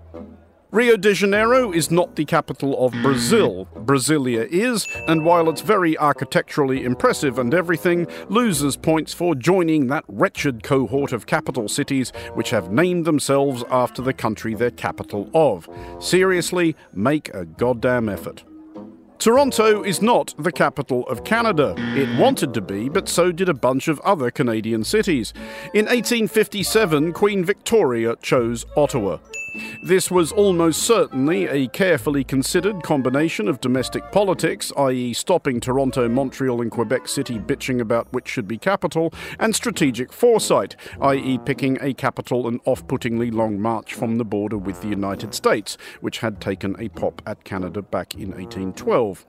Rio 0.69 0.95
de 0.97 1.13
Janeiro 1.15 1.73
is 1.73 1.89
not 1.89 2.15
the 2.15 2.23
capital 2.23 2.85
of 2.85 2.93
Brazil. 3.01 3.67
Brasilia 3.75 4.47
is, 4.47 4.87
and 5.07 5.25
while 5.25 5.49
it's 5.49 5.61
very 5.61 5.97
architecturally 5.97 6.83
impressive 6.83 7.39
and 7.39 7.53
everything, 7.53 8.05
loses 8.29 8.77
points 8.77 9.11
for 9.11 9.33
joining 9.33 9.87
that 9.87 10.05
wretched 10.07 10.61
cohort 10.61 11.13
of 11.13 11.25
capital 11.25 11.67
cities 11.67 12.13
which 12.35 12.51
have 12.51 12.71
named 12.71 13.05
themselves 13.05 13.63
after 13.71 14.03
the 14.03 14.13
country 14.13 14.53
they're 14.53 14.69
capital 14.69 15.29
of. 15.33 15.67
Seriously, 15.99 16.75
make 16.93 17.33
a 17.33 17.43
goddamn 17.43 18.07
effort. 18.07 18.43
Toronto 19.21 19.83
is 19.83 20.01
not 20.01 20.33
the 20.39 20.51
capital 20.51 21.05
of 21.07 21.23
Canada. 21.23 21.75
It 21.95 22.19
wanted 22.19 22.55
to 22.55 22.61
be, 22.61 22.89
but 22.89 23.07
so 23.07 23.31
did 23.31 23.49
a 23.49 23.53
bunch 23.53 23.87
of 23.87 23.99
other 23.99 24.31
Canadian 24.31 24.83
cities. 24.83 25.31
In 25.75 25.85
1857, 25.85 27.13
Queen 27.13 27.45
Victoria 27.45 28.15
chose 28.23 28.65
Ottawa. 28.75 29.19
This 29.81 30.09
was 30.09 30.31
almost 30.31 30.83
certainly 30.83 31.47
a 31.47 31.67
carefully 31.67 32.23
considered 32.23 32.83
combination 32.83 33.47
of 33.47 33.59
domestic 33.59 34.11
politics, 34.11 34.71
i.e., 34.77 35.13
stopping 35.13 35.59
Toronto, 35.59 36.07
Montreal, 36.07 36.61
and 36.61 36.71
Quebec 36.71 37.07
City 37.07 37.37
bitching 37.37 37.81
about 37.81 38.11
which 38.13 38.29
should 38.29 38.47
be 38.47 38.57
capital, 38.57 39.13
and 39.39 39.55
strategic 39.55 40.13
foresight, 40.13 40.75
i.e., 41.01 41.37
picking 41.39 41.77
a 41.81 41.93
capital 41.93 42.47
an 42.47 42.61
off 42.65 42.87
puttingly 42.87 43.29
long 43.29 43.59
march 43.59 43.93
from 43.93 44.17
the 44.17 44.23
border 44.23 44.57
with 44.57 44.81
the 44.81 44.87
United 44.87 45.33
States, 45.33 45.77
which 45.99 46.19
had 46.19 46.39
taken 46.39 46.75
a 46.79 46.87
pop 46.89 47.21
at 47.25 47.43
Canada 47.43 47.81
back 47.81 48.13
in 48.15 48.29
1812. 48.29 49.25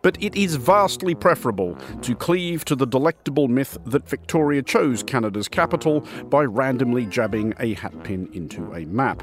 But 0.00 0.16
it 0.22 0.34
is 0.34 0.56
vastly 0.56 1.14
preferable 1.14 1.76
to 2.02 2.14
cleave 2.14 2.64
to 2.66 2.76
the 2.76 2.86
delectable 2.86 3.48
myth 3.48 3.76
that 3.84 4.08
Victoria 4.08 4.62
chose 4.62 5.02
Canada's 5.02 5.48
capital 5.48 6.06
by 6.24 6.44
randomly 6.44 7.04
jabbing 7.04 7.52
a 7.58 7.74
hatpin 7.74 8.32
into 8.34 8.72
a 8.72 8.86
map. 8.86 9.22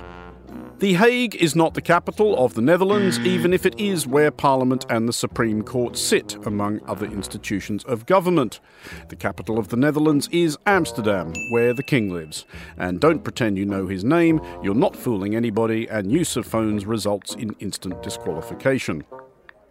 The 0.80 0.96
Hague 0.96 1.36
is 1.36 1.56
not 1.56 1.74
the 1.74 1.82
capital 1.82 2.38
of 2.38 2.54
the 2.54 2.62
Netherlands, 2.62 3.18
even 3.20 3.54
if 3.54 3.66
it 3.66 3.80
is 3.80 4.06
where 4.06 4.30
Parliament 4.30 4.86
and 4.90 5.08
the 5.08 5.14
Supreme 5.14 5.64
Court 5.64 5.98
sit, 5.98 6.36
among 6.46 6.82
other 6.86 7.06
institutions 7.06 7.86
of 7.86 8.06
government. 8.06 8.60
The 9.08 9.16
capital 9.16 9.58
of 9.58 9.70
the 9.70 9.78
Netherlands 9.78 10.28
is 10.34 10.58
Amsterdam, 10.66 11.34
where 11.50 11.74
the 11.74 11.82
King 11.82 12.14
lives. 12.14 12.46
And 12.78 13.00
don't 13.00 13.24
pretend 13.24 13.58
you 13.58 13.66
know 13.66 13.88
his 13.88 14.04
name, 14.04 14.42
you're 14.62 14.76
not 14.76 14.98
fooling 14.98 15.34
anybody, 15.34 15.88
and 15.88 16.12
use 16.12 16.36
of 16.36 16.46
phones 16.46 16.86
results 16.86 17.36
in 17.36 17.56
instant 17.60 18.04
disqualification. 18.04 19.06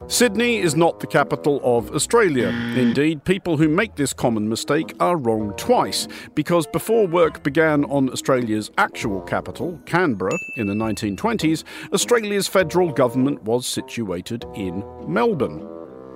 Sydney 0.07 0.59
is 0.59 0.77
not 0.77 1.01
the 1.01 1.07
capital 1.07 1.61
of 1.65 1.91
Australia. 1.95 2.49
Indeed, 2.77 3.25
people 3.25 3.57
who 3.57 3.69
make 3.69 3.95
this 3.95 4.13
common 4.13 4.49
mistake 4.49 4.95
are 5.01 5.17
wrong 5.17 5.55
twice, 5.57 6.09
because 6.35 6.67
before 6.67 7.07
work 7.07 7.43
began 7.43 7.85
on 7.87 8.11
Australia's 8.11 8.71
actual 8.77 9.23
capital, 9.23 9.81
Canberra, 9.87 10.37
in 10.57 10.67
the 10.67 10.75
1920s, 10.75 11.65
Australia's 11.93 12.47
federal 12.47 12.93
government 12.93 13.43
was 13.45 13.67
situated 13.67 14.45
in 14.55 14.85
Melbourne. 15.07 15.67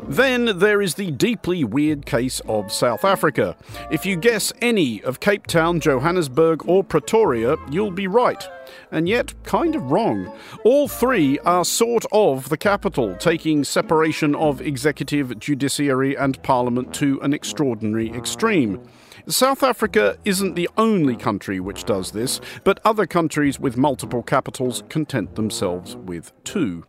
Then 0.09 0.59
there 0.59 0.81
is 0.81 0.95
the 0.95 1.11
deeply 1.11 1.65
weird 1.65 2.07
case 2.07 2.41
of 2.49 2.73
South 2.73 3.05
Africa. 3.05 3.55
If 3.91 4.07
you 4.07 4.17
guess 4.17 4.55
any 4.63 5.03
of 5.03 5.21
Cape 5.21 5.47
Town, 5.47 5.81
Johannesburg, 5.81 6.67
or 6.67 6.83
Pretoria, 6.83 7.57
you'll 7.71 7.91
be 7.91 8.07
right. 8.07 8.43
And 8.91 9.07
yet, 9.07 9.35
kind 9.45 9.77
of 9.77 9.91
wrong. 9.91 10.33
All 10.65 10.89
three 10.89 11.39
are 11.41 11.63
sort 11.63 12.07
of 12.11 12.49
the 12.49 12.57
capital, 12.57 13.17
taking 13.17 13.65
separation 13.65 14.35
of 14.35 14.63
executive, 14.63 15.39
judiciary, 15.39 16.17
and 16.17 16.43
parliament 16.43 16.95
to 16.95 17.21
an 17.21 17.35
extraordinary 17.35 18.11
extreme. 18.11 18.81
South 19.27 19.63
Africa 19.63 20.17
isn't 20.25 20.55
the 20.55 20.71
only 20.79 21.17
country 21.17 21.61
which 21.61 21.85
does 21.85 22.13
this, 22.13 22.41
but 22.65 22.81
other 22.83 23.07
countries 23.07 23.61
with 23.61 23.77
multiple 23.77 24.23
capitals 24.23 24.85
content 24.89 25.35
themselves 25.35 25.97
with 25.97 26.33
two. 26.45 26.87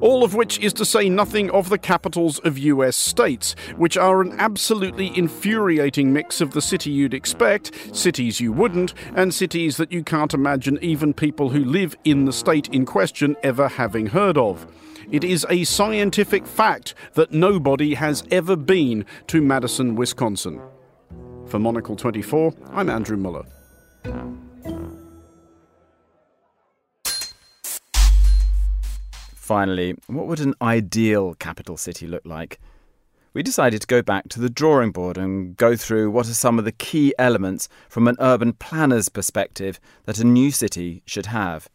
All 0.00 0.24
of 0.24 0.34
which 0.34 0.58
is 0.60 0.72
to 0.74 0.84
say 0.84 1.08
nothing 1.08 1.50
of 1.50 1.68
the 1.68 1.78
capitals 1.78 2.38
of 2.40 2.56
US 2.58 2.96
states, 2.96 3.54
which 3.76 3.96
are 3.96 4.22
an 4.22 4.34
absolutely 4.38 5.16
infuriating 5.16 6.12
mix 6.12 6.40
of 6.40 6.52
the 6.52 6.62
city 6.62 6.90
you'd 6.90 7.14
expect, 7.14 7.74
cities 7.94 8.40
you 8.40 8.52
wouldn't, 8.52 8.94
and 9.14 9.34
cities 9.34 9.76
that 9.76 9.92
you 9.92 10.02
can't 10.02 10.32
imagine 10.32 10.78
even 10.80 11.12
people 11.12 11.50
who 11.50 11.64
live 11.64 11.96
in 12.04 12.24
the 12.24 12.32
state 12.32 12.68
in 12.68 12.86
question 12.86 13.36
ever 13.42 13.68
having 13.68 14.06
heard 14.06 14.38
of. 14.38 14.66
It 15.10 15.24
is 15.24 15.44
a 15.50 15.64
scientific 15.64 16.46
fact 16.46 16.94
that 17.14 17.32
nobody 17.32 17.94
has 17.94 18.22
ever 18.30 18.56
been 18.56 19.04
to 19.26 19.42
Madison, 19.42 19.96
Wisconsin. 19.96 20.60
For 21.46 21.58
Monocle 21.58 21.96
24, 21.96 22.54
I'm 22.72 22.88
Andrew 22.88 23.16
Mueller. 23.16 23.44
Finally, 29.50 29.96
what 30.06 30.28
would 30.28 30.38
an 30.38 30.54
ideal 30.62 31.34
capital 31.34 31.76
city 31.76 32.06
look 32.06 32.24
like? 32.24 32.60
We 33.34 33.42
decided 33.42 33.80
to 33.80 33.86
go 33.88 34.00
back 34.00 34.28
to 34.28 34.38
the 34.38 34.48
drawing 34.48 34.92
board 34.92 35.18
and 35.18 35.56
go 35.56 35.74
through 35.74 36.12
what 36.12 36.28
are 36.28 36.34
some 36.34 36.56
of 36.56 36.64
the 36.64 36.70
key 36.70 37.12
elements 37.18 37.68
from 37.88 38.06
an 38.06 38.14
urban 38.20 38.52
planner's 38.52 39.08
perspective 39.08 39.80
that 40.04 40.20
a 40.20 40.24
new 40.24 40.52
city 40.52 41.02
should 41.04 41.26
have. 41.26 41.68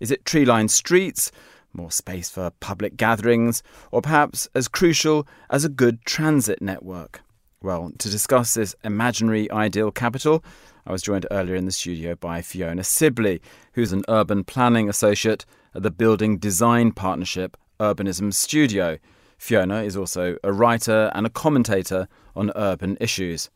Is 0.00 0.10
it 0.10 0.24
tree 0.24 0.46
lined 0.46 0.70
streets, 0.70 1.30
more 1.74 1.90
space 1.90 2.30
for 2.30 2.50
public 2.60 2.96
gatherings, 2.96 3.62
or 3.90 4.00
perhaps 4.00 4.48
as 4.54 4.66
crucial 4.66 5.28
as 5.50 5.66
a 5.66 5.68
good 5.68 6.02
transit 6.06 6.62
network? 6.62 7.20
Well, 7.60 7.92
to 7.98 8.08
discuss 8.08 8.54
this 8.54 8.74
imaginary 8.84 9.50
ideal 9.50 9.90
capital, 9.90 10.42
I 10.86 10.92
was 10.92 11.02
joined 11.02 11.26
earlier 11.30 11.56
in 11.56 11.66
the 11.66 11.72
studio 11.72 12.14
by 12.14 12.40
Fiona 12.40 12.84
Sibley, 12.84 13.42
who's 13.74 13.92
an 13.92 14.02
urban 14.08 14.44
planning 14.44 14.88
associate 14.88 15.44
at 15.74 15.82
the 15.82 15.90
Building 15.90 16.38
Design 16.38 16.92
Partnership 16.92 17.56
Urbanism 17.80 18.32
Studio. 18.32 18.98
Fiona 19.38 19.82
is 19.82 19.96
also 19.96 20.36
a 20.44 20.52
writer 20.52 21.10
and 21.14 21.26
a 21.26 21.30
commentator 21.30 22.08
on 22.36 22.52
urban 22.54 22.96
issues. 23.00 23.50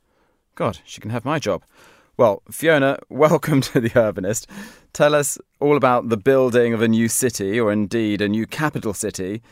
God, 0.54 0.80
she 0.84 1.00
can 1.00 1.10
have 1.10 1.24
my 1.24 1.38
job. 1.38 1.64
Well, 2.16 2.42
Fiona, 2.50 2.98
welcome 3.08 3.60
to 3.60 3.80
The 3.80 3.90
Urbanist. 3.90 4.46
Tell 4.92 5.14
us 5.14 5.38
all 5.60 5.76
about 5.76 6.08
the 6.08 6.16
building 6.16 6.72
of 6.72 6.82
a 6.82 6.88
new 6.88 7.08
city, 7.08 7.60
or 7.60 7.70
indeed 7.70 8.20
a 8.20 8.28
new 8.28 8.46
capital 8.46 8.94
city. 8.94 9.42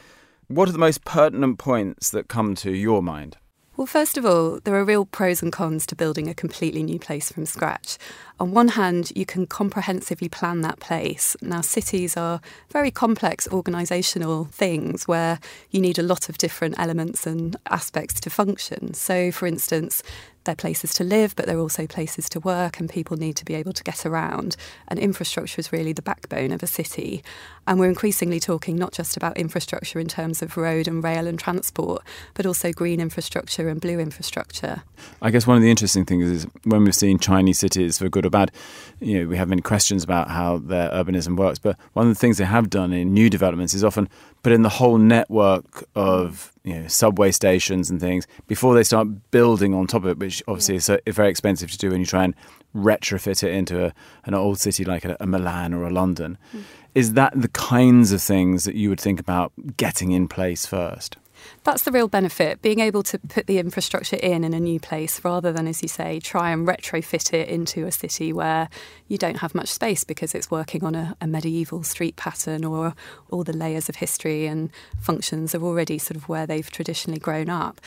What 0.49 0.69
are 0.69 0.73
the 0.73 0.79
most 0.79 1.05
pertinent 1.05 1.59
points 1.59 2.11
that 2.11 2.29
come 2.29 2.55
to 2.57 2.73
your 2.73 3.03
mind? 3.03 3.37
Well, 3.77 3.89
first 3.89 4.17
of 4.17 4.25
all, 4.25 4.61
there 4.63 4.77
are 4.77 4.85
real 4.85 5.05
pros 5.05 5.43
and 5.43 5.53
cons 5.53 5.85
to 5.87 5.97
building 5.97 6.29
a 6.29 6.35
completely 6.35 6.85
new 6.85 7.01
place 7.01 7.33
from 7.33 7.45
scratch. 7.45 7.99
On 8.39 8.53
one 8.53 8.69
hand, 8.69 9.11
you 9.17 9.27
can 9.27 9.49
comprehensively 9.49 10.29
plan 10.29 10.61
that 10.61 10.79
place. 10.79 11.37
Now, 11.43 11.61
cities 11.61 12.17
are 12.17 12.41
very 12.71 12.93
complex 12.93 13.49
organisational 13.49 14.49
things 14.51 15.09
where 15.09 15.41
you 15.71 15.81
need 15.81 15.99
a 15.99 16.05
lot 16.05 16.29
of 16.29 16.39
different 16.39 16.79
elements 16.79 17.27
and 17.27 17.57
aspects 17.69 18.21
to 18.21 18.31
function. 18.31 18.95
So, 18.95 19.33
for 19.33 19.49
instance, 19.49 20.05
they're 20.45 20.55
places 20.55 20.95
to 20.95 21.05
live, 21.05 21.35
but 21.37 21.47
they're 21.47 21.59
also 21.59 21.87
places 21.87 22.29
to 22.31 22.41
work, 22.41 22.81
and 22.81 22.89
people 22.89 23.17
need 23.17 23.37
to 23.37 23.45
be 23.45 23.55
able 23.55 23.73
to 23.73 23.85
get 23.85 24.07
around. 24.07 24.57
And 24.89 24.99
infrastructure 24.99 25.61
is 25.61 25.73
really 25.73 25.93
the 25.93 26.03
backbone 26.03 26.53
of 26.53 26.63
a 26.63 26.67
city. 26.67 27.23
And 27.67 27.81
we're 27.81 27.89
increasingly 27.89 28.41
talking 28.41 28.77
not 28.77 28.93
just 28.93 29.17
about 29.17 29.37
infrastructure 29.37 29.99
in 29.99 30.07
terms 30.07 30.43
of 30.43 30.57
road 30.57 30.87
and 30.87 31.03
rail 31.03 31.27
and 31.27 31.39
transport, 31.39 32.03
but 32.35 32.45
also 32.45 32.73
green 32.73 33.01
infrastructure 33.01 33.69
and 33.69 33.81
blue 33.81 33.99
infrastructure. 33.99 34.83
I 35.23 35.31
guess 35.31 35.47
one 35.47 35.57
of 35.57 35.63
the 35.63 35.71
interesting 35.71 36.05
things 36.05 36.29
is 36.29 36.47
when 36.65 36.85
we've 36.85 36.95
seen 36.95 37.19
Chinese 37.19 37.59
cities, 37.59 37.99
for 37.99 38.09
good 38.09 38.27
or 38.27 38.31
bad, 38.31 38.53
you 39.01 39.21
know, 39.21 39.29
we 39.29 39.37
have 39.37 39.49
many 39.49 39.63
questions 39.63 40.05
about 40.05 40.29
how 40.29 40.59
their 40.59 40.91
urbanism 40.91 41.37
works. 41.37 41.59
But 41.59 41.79
one 41.95 42.07
of 42.07 42.15
the 42.15 42.19
things 42.19 42.39
they 42.39 42.45
have 42.45 42.69
done 42.69 42.93
in 42.93 43.15
new 43.15 43.31
developments 43.31 43.75
is 43.75 43.85
often 43.85 44.09
put 44.43 44.53
in 44.53 44.63
the 44.63 44.69
whole 44.69 44.99
network 44.99 45.85
of 45.95 46.54
you 46.65 46.75
know, 46.75 46.89
subway 46.89 47.31
stations 47.31 47.91
and 47.91 48.01
things 48.01 48.27
before 48.47 48.75
they 48.75 48.83
start 48.83 49.07
building 49.31 49.75
on 49.75 49.87
top 49.87 50.05
of 50.05 50.11
it, 50.11 50.19
which 50.19 50.43
obviously 50.49 50.75
yeah. 50.75 50.99
is 51.05 51.15
very 51.15 51.29
expensive 51.29 51.71
to 51.71 51.79
do 51.79 51.91
when 51.91 52.01
you 52.01 52.07
try 52.07 52.25
and 52.25 52.35
retrofit 52.75 53.43
it 53.43 53.53
into 53.53 53.85
a, 53.85 53.95
an 54.25 54.35
old 54.35 54.59
city 54.59 54.85
like 54.85 55.05
a, 55.05 55.17
a 55.21 55.27
Milan 55.27 55.75
or 55.75 55.85
a 55.85 55.91
London. 55.91 56.39
Mm. 56.55 56.63
Is 56.95 57.13
that 57.15 57.33
the 57.41 57.49
kinds 57.49 58.13
of 58.13 58.23
things 58.23 58.65
that 58.65 58.77
you 58.77 58.89
would 58.89 59.01
think 59.01 59.21
about 59.21 59.53
getting 59.77 60.13
in 60.13 60.27
place 60.27 60.65
first? 60.65 61.17
That's 61.65 61.83
the 61.85 61.93
real 61.93 62.09
benefit, 62.09 62.61
being 62.61 62.81
able 62.81 63.03
to 63.05 63.19
put 63.19 63.47
the 63.47 63.59
infrastructure 63.59 64.17
in 64.17 64.45
in 64.45 64.53
a 64.53 64.61
new 64.61 64.79
place 64.79 65.25
rather 65.25 65.51
than, 65.51 65.67
as 65.67 65.81
you 65.81 65.89
say, 65.89 66.21
try 66.21 66.51
and 66.51 66.69
retrofit 66.69 67.33
it 67.33 67.49
into 67.49 67.87
a 67.87 67.91
city 67.91 68.35
where 68.35 68.69
you 69.09 69.17
don't 69.17 69.39
have 69.39 69.55
much 69.55 69.69
space 69.69 70.05
because 70.05 70.35
it's 70.35 70.51
working 70.51 70.85
on 70.85 70.95
a, 70.95 71.17
a 71.23 71.27
medieval 71.27 71.83
street 71.83 72.17
pattern 72.17 72.67
or 72.67 72.95
all 73.31 73.45
the 73.45 73.57
layers 73.57 73.89
of 73.89 73.97
history 73.97 74.47
and 74.47 74.69
functions 75.01 75.55
are 75.55 75.63
already 75.63 75.97
sort 75.97 76.17
of 76.17 76.29
where 76.29 76.47
they've 76.47 76.71
traditionally 76.71 77.19
grown 77.19 77.49
up 77.49 77.81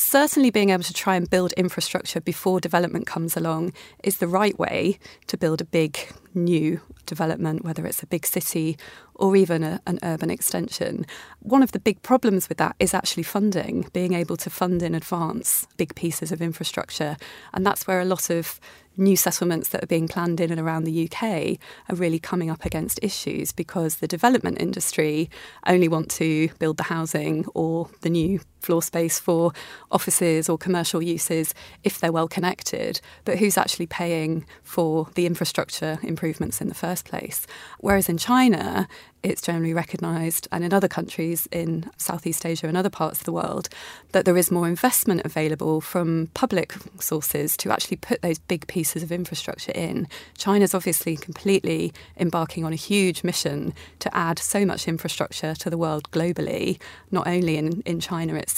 certainly 0.00 0.50
being 0.50 0.70
able 0.70 0.82
to 0.84 0.92
try 0.92 1.16
and 1.16 1.28
build 1.28 1.52
infrastructure 1.52 2.20
before 2.20 2.60
development 2.60 3.06
comes 3.06 3.36
along 3.36 3.72
is 4.02 4.18
the 4.18 4.26
right 4.26 4.58
way 4.58 4.98
to 5.26 5.36
build 5.36 5.60
a 5.60 5.64
big 5.64 5.98
new 6.34 6.80
development, 7.06 7.64
whether 7.64 7.84
it's 7.84 8.02
a 8.02 8.06
big 8.06 8.24
city 8.24 8.78
or 9.14 9.36
even 9.36 9.62
a, 9.62 9.80
an 9.86 9.98
urban 10.02 10.30
extension. 10.30 11.04
One 11.40 11.62
of 11.62 11.72
the 11.72 11.78
big 11.78 12.02
problems 12.02 12.48
with 12.48 12.58
that 12.58 12.76
is 12.78 12.94
actually 12.94 13.24
funding, 13.24 13.88
being 13.92 14.14
able 14.14 14.36
to 14.38 14.48
fund 14.48 14.82
in 14.82 14.94
advance 14.94 15.66
big 15.76 15.94
pieces 15.94 16.32
of 16.32 16.40
infrastructure. 16.40 17.16
And 17.52 17.66
that's 17.66 17.86
where 17.86 18.00
a 18.00 18.04
lot 18.04 18.30
of 18.30 18.60
new 18.96 19.16
settlements 19.16 19.68
that 19.68 19.82
are 19.82 19.86
being 19.86 20.08
planned 20.08 20.40
in 20.40 20.50
and 20.50 20.60
around 20.60 20.84
the 20.84 21.10
UK 21.10 21.58
are 21.88 21.96
really 21.96 22.18
coming 22.18 22.50
up 22.50 22.64
against 22.64 22.98
issues 23.02 23.52
because 23.52 23.96
the 23.96 24.08
development 24.08 24.60
industry 24.60 25.30
only 25.66 25.88
want 25.88 26.10
to 26.10 26.48
build 26.58 26.76
the 26.76 26.84
housing 26.84 27.44
or 27.54 27.88
the 28.02 28.10
new 28.10 28.40
floor 28.60 28.82
space 28.82 29.18
for 29.18 29.52
offices 29.90 30.48
or 30.48 30.58
commercial 30.58 31.02
uses 31.02 31.54
if 31.82 31.98
they're 31.98 32.12
well 32.12 32.28
connected, 32.28 33.00
but 33.24 33.38
who's 33.38 33.58
actually 33.58 33.86
paying 33.86 34.44
for 34.62 35.08
the 35.14 35.26
infrastructure 35.26 35.98
improvements 36.02 36.60
in 36.60 36.68
the 36.68 36.74
first 36.74 37.04
place? 37.04 37.46
Whereas 37.78 38.08
in 38.08 38.18
China, 38.18 38.88
it's 39.22 39.42
generally 39.42 39.74
recognised, 39.74 40.48
and 40.50 40.64
in 40.64 40.72
other 40.72 40.88
countries 40.88 41.46
in 41.52 41.90
Southeast 41.98 42.46
Asia 42.46 42.66
and 42.66 42.76
other 42.76 42.88
parts 42.88 43.18
of 43.20 43.26
the 43.26 43.32
world, 43.32 43.68
that 44.12 44.24
there 44.24 44.36
is 44.36 44.50
more 44.50 44.66
investment 44.66 45.22
available 45.24 45.80
from 45.80 46.30
public 46.32 46.74
sources 47.00 47.56
to 47.58 47.70
actually 47.70 47.98
put 47.98 48.22
those 48.22 48.38
big 48.38 48.66
pieces 48.66 49.02
of 49.02 49.12
infrastructure 49.12 49.72
in. 49.74 50.08
China's 50.38 50.74
obviously 50.74 51.16
completely 51.16 51.92
embarking 52.16 52.64
on 52.64 52.72
a 52.72 52.76
huge 52.76 53.22
mission 53.22 53.74
to 53.98 54.14
add 54.16 54.38
so 54.38 54.64
much 54.64 54.88
infrastructure 54.88 55.54
to 55.54 55.68
the 55.68 55.78
world 55.78 56.10
globally, 56.12 56.80
not 57.10 57.26
only 57.26 57.58
in, 57.58 57.82
in 57.82 58.00
China 58.00 58.34
itself, 58.34 58.49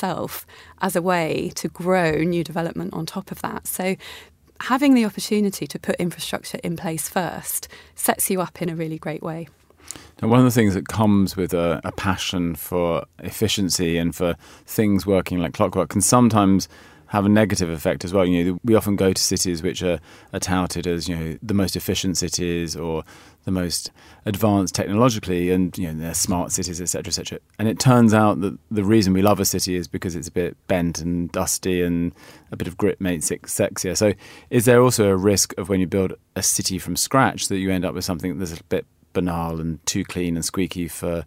as 0.81 0.97
a 0.97 1.03
way 1.03 1.53
to 1.57 1.69
grow 1.69 2.23
new 2.23 2.45
development 2.45 2.93
on 2.95 3.07
top 3.07 3.31
of 3.31 3.41
that. 3.43 3.67
So 3.67 3.97
having 4.61 4.95
the 4.95 5.05
opportunity 5.05 5.67
to 5.67 5.79
put 5.79 5.97
infrastructure 5.97 6.59
in 6.63 6.77
place 6.77 7.09
first 7.09 7.69
sets 7.95 8.31
you 8.31 8.41
up 8.41 8.63
in 8.63 8.69
a 8.69 8.77
really 8.77 8.99
great 8.99 9.23
way. 9.23 9.49
Now, 10.21 10.29
one 10.29 10.39
of 10.39 10.45
the 10.45 10.53
things 10.53 10.75
that 10.75 10.89
comes 10.89 11.37
with 11.37 11.53
a, 11.53 11.81
a, 11.85 11.93
passion 11.93 12.55
for 12.55 13.05
efficiency 13.19 13.99
and 13.99 14.15
for 14.15 14.37
things 14.67 15.05
working 15.05 15.39
like 15.39 15.53
clockwork 15.53 15.91
can 15.91 16.01
sometimes 16.01 16.69
have 17.13 17.27
a 17.27 17.29
negative 17.29 17.69
effect 17.69 18.07
as 18.07 18.15
well. 18.15 18.25
You 18.25 18.43
know, 18.43 18.61
we 18.65 18.75
often 18.75 18.97
go 18.97 19.13
to 19.13 19.23
cities 19.23 19.63
which 19.63 19.83
are, 19.83 20.01
are 20.33 20.41
touted 20.41 20.87
as 20.87 21.11
you 21.11 21.15
know 21.15 21.39
the 21.43 21.53
most 21.53 21.77
efficient 21.77 22.17
cities 22.17 22.75
or 22.75 23.05
the 23.45 23.51
most 23.51 23.91
advanced 24.25 24.75
technologically, 24.75 25.51
and 25.51 25.77
you 25.77 25.93
know 25.93 26.01
they're 26.01 26.15
smart 26.15 26.53
cities, 26.53 26.81
etc., 26.81 27.09
etc. 27.09 27.39
And 27.59 27.69
it 27.69 27.79
turns 27.79 28.15
out 28.15 28.41
that 28.41 28.59
the 28.71 28.83
reason 28.83 29.13
we 29.13 29.21
love 29.21 29.41
a 29.41 29.45
city 29.45 29.77
is 29.77 29.89
because 29.89 30.17
it's 30.17 30.29
a 30.29 30.33
bit 30.33 30.57
bent 30.69 31.01
and 31.01 31.31
dusty, 31.33 31.83
and 31.83 32.15
a 32.51 32.57
bit 32.57 32.67
of 32.67 32.79
grit 32.79 32.99
makes 32.99 33.31
it 33.31 33.43
sexier. 33.43 33.95
So, 33.95 34.15
is 34.49 34.65
there 34.65 34.81
also 34.81 35.11
a 35.11 35.17
risk 35.17 35.53
of 35.59 35.69
when 35.69 35.81
you 35.81 35.87
build 35.87 36.15
a 36.35 36.43
city 36.43 36.79
from 36.79 36.97
scratch 36.97 37.49
that 37.49 37.59
you 37.59 37.71
end 37.71 37.85
up 37.85 37.95
with 37.95 38.07
something 38.07 38.39
that's 38.39 38.59
a 38.59 38.65
bit 38.65 38.87
banal 39.13 39.61
and 39.61 39.85
too 39.85 40.03
clean 40.03 40.35
and 40.35 40.45
squeaky 40.47 40.89
for 40.89 41.27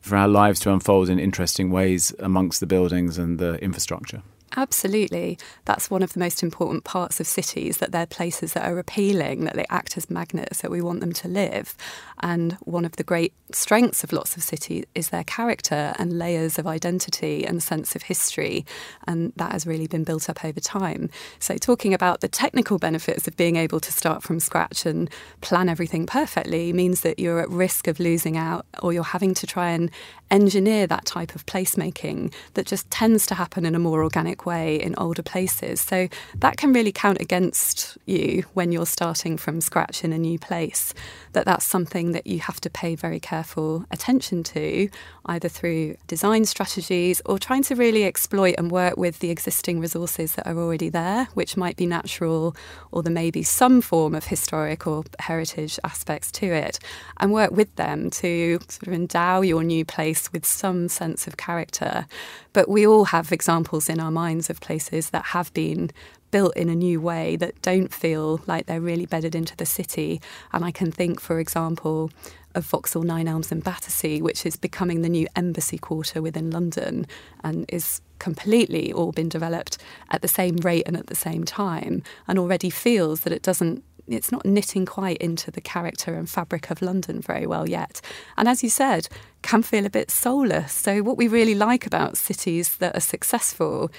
for 0.00 0.16
our 0.16 0.26
lives 0.26 0.58
to 0.58 0.72
unfold 0.72 1.08
in 1.08 1.20
interesting 1.20 1.70
ways 1.70 2.12
amongst 2.18 2.58
the 2.58 2.66
buildings 2.66 3.16
and 3.16 3.38
the 3.38 3.62
infrastructure? 3.62 4.22
Absolutely. 4.56 5.38
That's 5.64 5.90
one 5.90 6.02
of 6.02 6.12
the 6.12 6.18
most 6.18 6.42
important 6.42 6.82
parts 6.82 7.20
of 7.20 7.26
cities 7.26 7.78
that 7.78 7.92
they're 7.92 8.06
places 8.06 8.52
that 8.54 8.68
are 8.68 8.78
appealing, 8.80 9.44
that 9.44 9.54
they 9.54 9.66
act 9.70 9.96
as 9.96 10.10
magnets, 10.10 10.60
that 10.60 10.72
we 10.72 10.82
want 10.82 11.00
them 11.00 11.12
to 11.12 11.28
live. 11.28 11.76
And 12.20 12.54
one 12.62 12.84
of 12.84 12.96
the 12.96 13.04
great 13.04 13.32
strengths 13.52 14.02
of 14.02 14.12
lots 14.12 14.36
of 14.36 14.42
cities 14.42 14.84
is 14.94 15.10
their 15.10 15.22
character 15.24 15.94
and 15.98 16.18
layers 16.18 16.58
of 16.58 16.66
identity 16.66 17.46
and 17.46 17.62
sense 17.62 17.94
of 17.94 18.02
history. 18.02 18.66
And 19.06 19.32
that 19.36 19.52
has 19.52 19.66
really 19.66 19.86
been 19.86 20.04
built 20.04 20.28
up 20.28 20.44
over 20.44 20.58
time. 20.60 21.10
So, 21.38 21.56
talking 21.56 21.94
about 21.94 22.20
the 22.20 22.28
technical 22.28 22.78
benefits 22.78 23.28
of 23.28 23.36
being 23.36 23.54
able 23.56 23.78
to 23.80 23.92
start 23.92 24.22
from 24.24 24.40
scratch 24.40 24.84
and 24.84 25.08
plan 25.42 25.68
everything 25.68 26.06
perfectly 26.06 26.72
means 26.72 27.02
that 27.02 27.20
you're 27.20 27.40
at 27.40 27.50
risk 27.50 27.86
of 27.86 28.00
losing 28.00 28.36
out 28.36 28.66
or 28.82 28.92
you're 28.92 29.04
having 29.04 29.34
to 29.34 29.46
try 29.46 29.70
and 29.70 29.90
engineer 30.30 30.86
that 30.86 31.04
type 31.04 31.34
of 31.34 31.44
placemaking 31.46 32.32
that 32.54 32.66
just 32.66 32.90
tends 32.90 33.26
to 33.26 33.34
happen 33.34 33.66
in 33.66 33.74
a 33.74 33.78
more 33.78 34.02
organic 34.02 34.39
way 34.46 34.76
in 34.76 34.94
older 34.98 35.22
places. 35.22 35.80
So 35.80 36.08
that 36.36 36.56
can 36.56 36.72
really 36.72 36.92
count 36.92 37.20
against 37.20 37.96
you 38.06 38.44
when 38.54 38.72
you're 38.72 38.86
starting 38.86 39.36
from 39.36 39.60
scratch 39.60 40.04
in 40.04 40.12
a 40.12 40.18
new 40.18 40.38
place. 40.38 40.94
That 41.32 41.46
that's 41.46 41.64
something 41.64 42.12
that 42.12 42.26
you 42.26 42.40
have 42.40 42.60
to 42.62 42.70
pay 42.70 42.94
very 42.94 43.20
careful 43.20 43.86
attention 43.90 44.42
to, 44.44 44.88
either 45.26 45.48
through 45.48 45.96
design 46.06 46.44
strategies 46.44 47.22
or 47.24 47.38
trying 47.38 47.62
to 47.64 47.74
really 47.74 48.04
exploit 48.04 48.56
and 48.58 48.70
work 48.70 48.96
with 48.96 49.20
the 49.20 49.30
existing 49.30 49.80
resources 49.80 50.34
that 50.34 50.46
are 50.46 50.58
already 50.58 50.88
there, 50.88 51.28
which 51.34 51.56
might 51.56 51.76
be 51.76 51.86
natural 51.86 52.56
or 52.92 53.02
there 53.02 53.12
may 53.12 53.30
be 53.30 53.42
some 53.42 53.80
form 53.80 54.14
of 54.14 54.26
historic 54.26 54.86
or 54.86 55.04
heritage 55.18 55.78
aspects 55.84 56.30
to 56.32 56.46
it, 56.46 56.78
and 57.18 57.32
work 57.32 57.52
with 57.52 57.74
them 57.76 58.10
to 58.10 58.58
sort 58.68 58.88
of 58.88 58.92
endow 58.92 59.40
your 59.40 59.62
new 59.62 59.84
place 59.84 60.00
place 60.00 60.32
with 60.32 60.46
some 60.46 60.88
sense 60.88 61.26
of 61.26 61.36
character. 61.36 62.06
But 62.52 62.68
we 62.68 62.86
all 62.86 63.06
have 63.06 63.32
examples 63.32 63.88
in 63.88 64.00
our 64.00 64.10
minds 64.10 64.29
of 64.38 64.60
places 64.60 65.10
that 65.10 65.26
have 65.26 65.52
been 65.54 65.90
built 66.30 66.56
in 66.56 66.68
a 66.68 66.74
new 66.74 67.00
way 67.00 67.36
that 67.36 67.60
don't 67.62 67.92
feel 67.92 68.40
like 68.46 68.66
they're 68.66 68.80
really 68.80 69.06
bedded 69.06 69.34
into 69.34 69.56
the 69.56 69.66
city. 69.66 70.20
And 70.52 70.64
I 70.64 70.70
can 70.70 70.92
think, 70.92 71.20
for 71.20 71.40
example, 71.40 72.10
of 72.54 72.64
Vauxhall 72.64 73.02
Nine 73.02 73.28
Elms 73.28 73.50
and 73.50 73.62
Battersea, 73.62 74.22
which 74.22 74.46
is 74.46 74.56
becoming 74.56 75.02
the 75.02 75.08
new 75.08 75.26
embassy 75.36 75.78
quarter 75.78 76.22
within 76.22 76.50
London 76.50 77.06
and 77.42 77.64
is 77.68 78.00
completely 78.18 78.92
all 78.92 79.12
been 79.12 79.28
developed 79.28 79.78
at 80.10 80.22
the 80.22 80.28
same 80.28 80.56
rate 80.56 80.84
and 80.86 80.96
at 80.96 81.06
the 81.06 81.14
same 81.14 81.44
time, 81.44 82.02
and 82.28 82.38
already 82.38 82.70
feels 82.70 83.22
that 83.22 83.32
it 83.32 83.42
doesn't 83.42 83.82
it's 84.10 84.32
not 84.32 84.44
knitting 84.44 84.86
quite 84.86 85.18
into 85.18 85.50
the 85.50 85.60
character 85.60 86.14
and 86.14 86.28
fabric 86.28 86.70
of 86.70 86.82
London 86.82 87.20
very 87.20 87.46
well 87.46 87.68
yet. 87.68 88.00
And 88.36 88.48
as 88.48 88.62
you 88.62 88.68
said, 88.68 89.08
can 89.42 89.62
feel 89.62 89.86
a 89.86 89.90
bit 89.90 90.10
soulless. 90.10 90.72
So, 90.72 91.02
what 91.02 91.16
we 91.16 91.28
really 91.28 91.54
like 91.54 91.86
about 91.86 92.16
cities 92.16 92.76
that 92.78 92.96
are 92.96 93.00
successful 93.00 93.90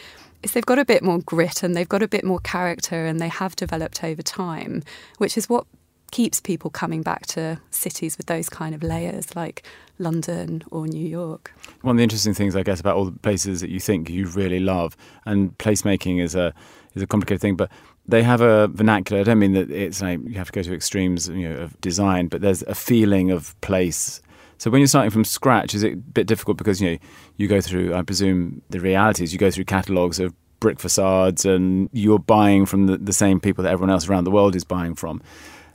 is 0.43 0.53
they've 0.53 0.65
got 0.65 0.79
a 0.79 0.85
bit 0.85 1.03
more 1.03 1.19
grit 1.19 1.63
and 1.63 1.75
they've 1.75 1.89
got 1.89 2.03
a 2.03 2.07
bit 2.07 2.23
more 2.23 2.39
character 2.39 3.05
and 3.05 3.19
they 3.19 3.27
have 3.27 3.55
developed 3.55 4.03
over 4.03 4.21
time, 4.21 4.83
which 5.17 5.37
is 5.37 5.49
what 5.49 5.65
keeps 6.11 6.41
people 6.41 6.69
coming 6.69 7.01
back 7.01 7.25
to 7.25 7.59
cities 7.71 8.17
with 8.17 8.27
those 8.27 8.49
kind 8.49 8.75
of 8.75 8.83
layers 8.83 9.35
like 9.35 9.63
London 9.97 10.61
or 10.69 10.85
New 10.85 11.07
York. 11.07 11.53
One 11.81 11.95
of 11.95 11.97
the 11.97 12.03
interesting 12.03 12.33
things, 12.33 12.55
I 12.55 12.63
guess, 12.63 12.79
about 12.79 12.97
all 12.97 13.05
the 13.05 13.19
places 13.19 13.61
that 13.61 13.69
you 13.69 13.79
think 13.79 14.09
you 14.09 14.27
really 14.27 14.59
love, 14.59 14.97
and 15.25 15.57
placemaking 15.57 16.21
is 16.21 16.35
a 16.35 16.53
is 16.93 17.01
a 17.01 17.07
complicated 17.07 17.41
thing, 17.41 17.55
but 17.55 17.71
they 18.05 18.23
have 18.23 18.41
a 18.41 18.67
vernacular. 18.67 19.21
I 19.21 19.23
don't 19.23 19.39
mean 19.39 19.53
that 19.53 19.71
it's 19.71 20.01
like 20.01 20.19
you 20.25 20.35
have 20.35 20.47
to 20.47 20.53
go 20.53 20.63
to 20.63 20.73
extremes, 20.73 21.29
you 21.29 21.49
know, 21.49 21.55
of 21.55 21.79
design, 21.81 22.27
but 22.27 22.41
there's 22.41 22.63
a 22.63 22.75
feeling 22.75 23.31
of 23.31 23.59
place. 23.61 24.21
So 24.61 24.69
when 24.69 24.79
you're 24.79 24.87
starting 24.87 25.09
from 25.09 25.23
scratch, 25.23 25.73
is 25.73 25.81
it 25.81 25.93
a 25.93 25.95
bit 25.95 26.27
difficult 26.27 26.55
because 26.55 26.79
you 26.79 26.91
know 26.91 26.97
you 27.37 27.47
go 27.47 27.61
through? 27.61 27.95
I 27.95 28.03
presume 28.03 28.61
the 28.69 28.79
reality 28.79 29.23
is 29.23 29.33
you 29.33 29.39
go 29.39 29.49
through 29.49 29.65
catalogues 29.65 30.19
of 30.19 30.35
brick 30.59 30.79
facades, 30.79 31.45
and 31.45 31.89
you're 31.93 32.19
buying 32.19 32.67
from 32.67 32.85
the, 32.85 32.95
the 32.95 33.11
same 33.11 33.39
people 33.39 33.63
that 33.63 33.71
everyone 33.71 33.89
else 33.89 34.07
around 34.07 34.25
the 34.25 34.29
world 34.29 34.55
is 34.55 34.63
buying 34.63 34.93
from. 34.93 35.19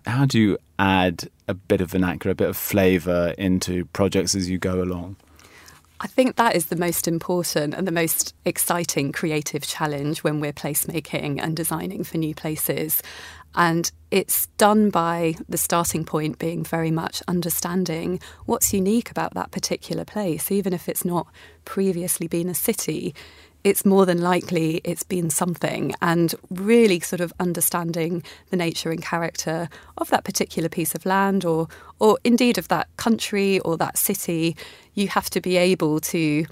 How 0.07 0.25
do 0.25 0.39
you 0.39 0.57
add 0.79 1.29
a 1.49 1.55
bit 1.55 1.81
of 1.81 1.91
vernacular, 1.91 2.31
a 2.31 2.37
bit 2.37 2.49
of 2.49 2.57
flavour 2.57 3.35
into 3.37 3.87
projects 3.87 4.37
as 4.37 4.49
you 4.49 4.57
go 4.57 4.81
along? 4.81 5.17
I 5.99 6.07
think 6.07 6.37
that 6.37 6.55
is 6.55 6.67
the 6.67 6.77
most 6.77 7.09
important 7.09 7.75
and 7.75 7.89
the 7.89 7.93
most 7.93 8.35
exciting 8.45 9.11
creative 9.11 9.67
challenge 9.67 10.23
when 10.23 10.39
we're 10.39 10.53
placemaking 10.53 11.41
and 11.43 11.57
designing 11.57 12.05
for 12.05 12.19
new 12.19 12.37
places. 12.37 13.03
And 13.57 13.91
it's 14.11 14.47
done 14.59 14.91
by 14.91 15.35
the 15.49 15.59
starting 15.59 16.05
point 16.05 16.39
being 16.39 16.63
very 16.63 16.91
much 16.91 17.23
understanding 17.27 18.21
what's 18.45 18.73
unique 18.73 19.11
about 19.11 19.35
that 19.35 19.51
particular 19.51 20.05
place, 20.05 20.53
even 20.53 20.73
if 20.73 20.89
it's 20.89 21.05
not 21.05 21.27
previously 21.65 22.29
been 22.29 22.49
a 22.49 22.55
city 22.55 23.15
it's 23.67 23.85
more 23.85 24.07
than 24.07 24.21
likely 24.21 24.81
it's 24.85 25.03
been 25.03 25.29
something. 25.29 25.93
And 26.01 26.37
really 26.51 27.01
sort 27.01 27.21
of 27.21 27.33
understanding 27.41 28.23
the 28.51 28.57
nature 28.57 28.93
and 28.93 29.03
character 29.03 29.69
of 29.99 30.09
that 30.11 30.23
particular 30.23 30.69
piece 30.69 30.95
of 30.95 31.05
land 31.05 31.45
or 31.45 31.67
or 31.99 32.17
indeed 32.23 32.59
of 32.59 32.69
that 32.69 32.87
country 32.97 33.59
or 33.61 33.77
that 33.79 33.99
city 33.99 34.57
you 34.95 35.09
have 35.09 35.29
to 35.31 35.41
be 35.41 35.57
able 35.57 35.99
to 35.99 36.47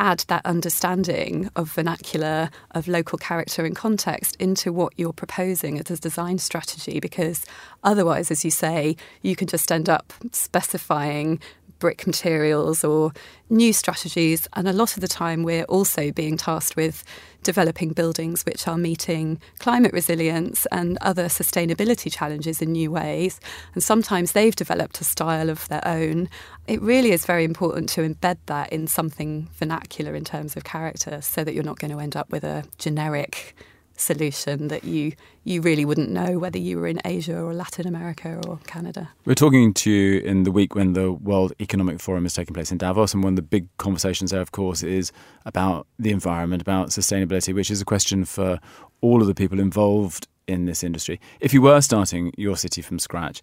add 0.00 0.20
that 0.28 0.44
understanding 0.46 1.50
of 1.54 1.70
vernacular, 1.70 2.50
of 2.70 2.88
local 2.88 3.18
character 3.18 3.66
and 3.66 3.76
context 3.76 4.34
into 4.36 4.72
what 4.72 4.94
you're 4.96 5.12
proposing 5.12 5.78
as 5.78 5.90
a 5.90 5.96
design 5.98 6.38
strategy, 6.38 6.98
because 6.98 7.44
otherwise, 7.84 8.30
as 8.30 8.42
you 8.44 8.50
say, 8.50 8.96
you 9.20 9.36
can 9.36 9.46
just 9.46 9.70
end 9.70 9.90
up 9.90 10.12
specifying 10.32 11.38
brick 11.78 12.06
materials 12.06 12.82
or 12.82 13.12
new 13.50 13.72
strategies. 13.72 14.48
And 14.54 14.66
a 14.66 14.72
lot 14.72 14.96
of 14.96 15.02
the 15.02 15.08
time, 15.08 15.42
we're 15.42 15.64
also 15.64 16.10
being 16.12 16.38
tasked 16.38 16.76
with 16.76 17.04
developing 17.42 17.90
buildings 17.90 18.44
which 18.44 18.66
are 18.68 18.76
meeting 18.76 19.40
climate 19.58 19.92
resilience 19.92 20.66
and 20.72 20.98
other 21.00 21.26
sustainability 21.26 22.12
challenges 22.12 22.60
in 22.60 22.72
new 22.72 22.90
ways. 22.90 23.40
And 23.74 23.82
sometimes 23.82 24.32
they've 24.32 24.54
developed 24.54 25.00
a 25.00 25.04
style 25.04 25.50
of 25.50 25.68
their 25.68 25.86
own. 25.86 26.28
It 26.66 26.80
really 26.82 27.12
is 27.12 27.26
very 27.26 27.44
important 27.44 27.88
to 27.90 28.02
embed 28.02 28.38
that 28.46 28.72
in 28.72 28.86
something 28.86 29.48
vernacular 29.54 30.14
in 30.14 30.24
terms 30.24 30.56
of 30.56 30.64
character 30.64 31.20
so 31.20 31.44
that 31.44 31.54
you're 31.54 31.64
not 31.64 31.78
going 31.78 31.92
to 31.92 32.00
end 32.00 32.16
up 32.16 32.30
with 32.30 32.44
a 32.44 32.64
generic 32.78 33.54
solution 34.00 34.68
that 34.68 34.84
you 34.84 35.12
you 35.44 35.62
really 35.62 35.84
wouldn't 35.84 36.10
know 36.10 36.38
whether 36.38 36.58
you 36.58 36.78
were 36.78 36.86
in 36.86 37.00
Asia 37.04 37.40
or 37.40 37.54
Latin 37.54 37.86
America 37.86 38.40
or 38.46 38.58
Canada. 38.66 39.08
We're 39.24 39.34
talking 39.34 39.72
to 39.74 39.90
you 39.90 40.20
in 40.20 40.42
the 40.42 40.52
week 40.52 40.74
when 40.74 40.92
the 40.92 41.12
World 41.12 41.52
Economic 41.60 42.00
Forum 42.00 42.26
is 42.26 42.34
taking 42.34 42.54
place 42.54 42.70
in 42.70 42.78
Davos, 42.78 43.14
and 43.14 43.24
one 43.24 43.32
of 43.32 43.36
the 43.36 43.42
big 43.42 43.68
conversations 43.78 44.30
there, 44.30 44.40
of 44.40 44.52
course, 44.52 44.82
is 44.82 45.12
about 45.46 45.86
the 45.98 46.10
environment, 46.10 46.60
about 46.60 46.88
sustainability, 46.88 47.54
which 47.54 47.70
is 47.70 47.80
a 47.80 47.84
question 47.84 48.24
for 48.24 48.58
all 49.00 49.20
of 49.20 49.26
the 49.26 49.34
people 49.34 49.58
involved 49.60 50.28
in 50.46 50.66
this 50.66 50.82
industry. 50.84 51.20
If 51.40 51.54
you 51.54 51.62
were 51.62 51.80
starting 51.80 52.32
your 52.36 52.56
city 52.56 52.82
from 52.82 52.98
scratch, 52.98 53.40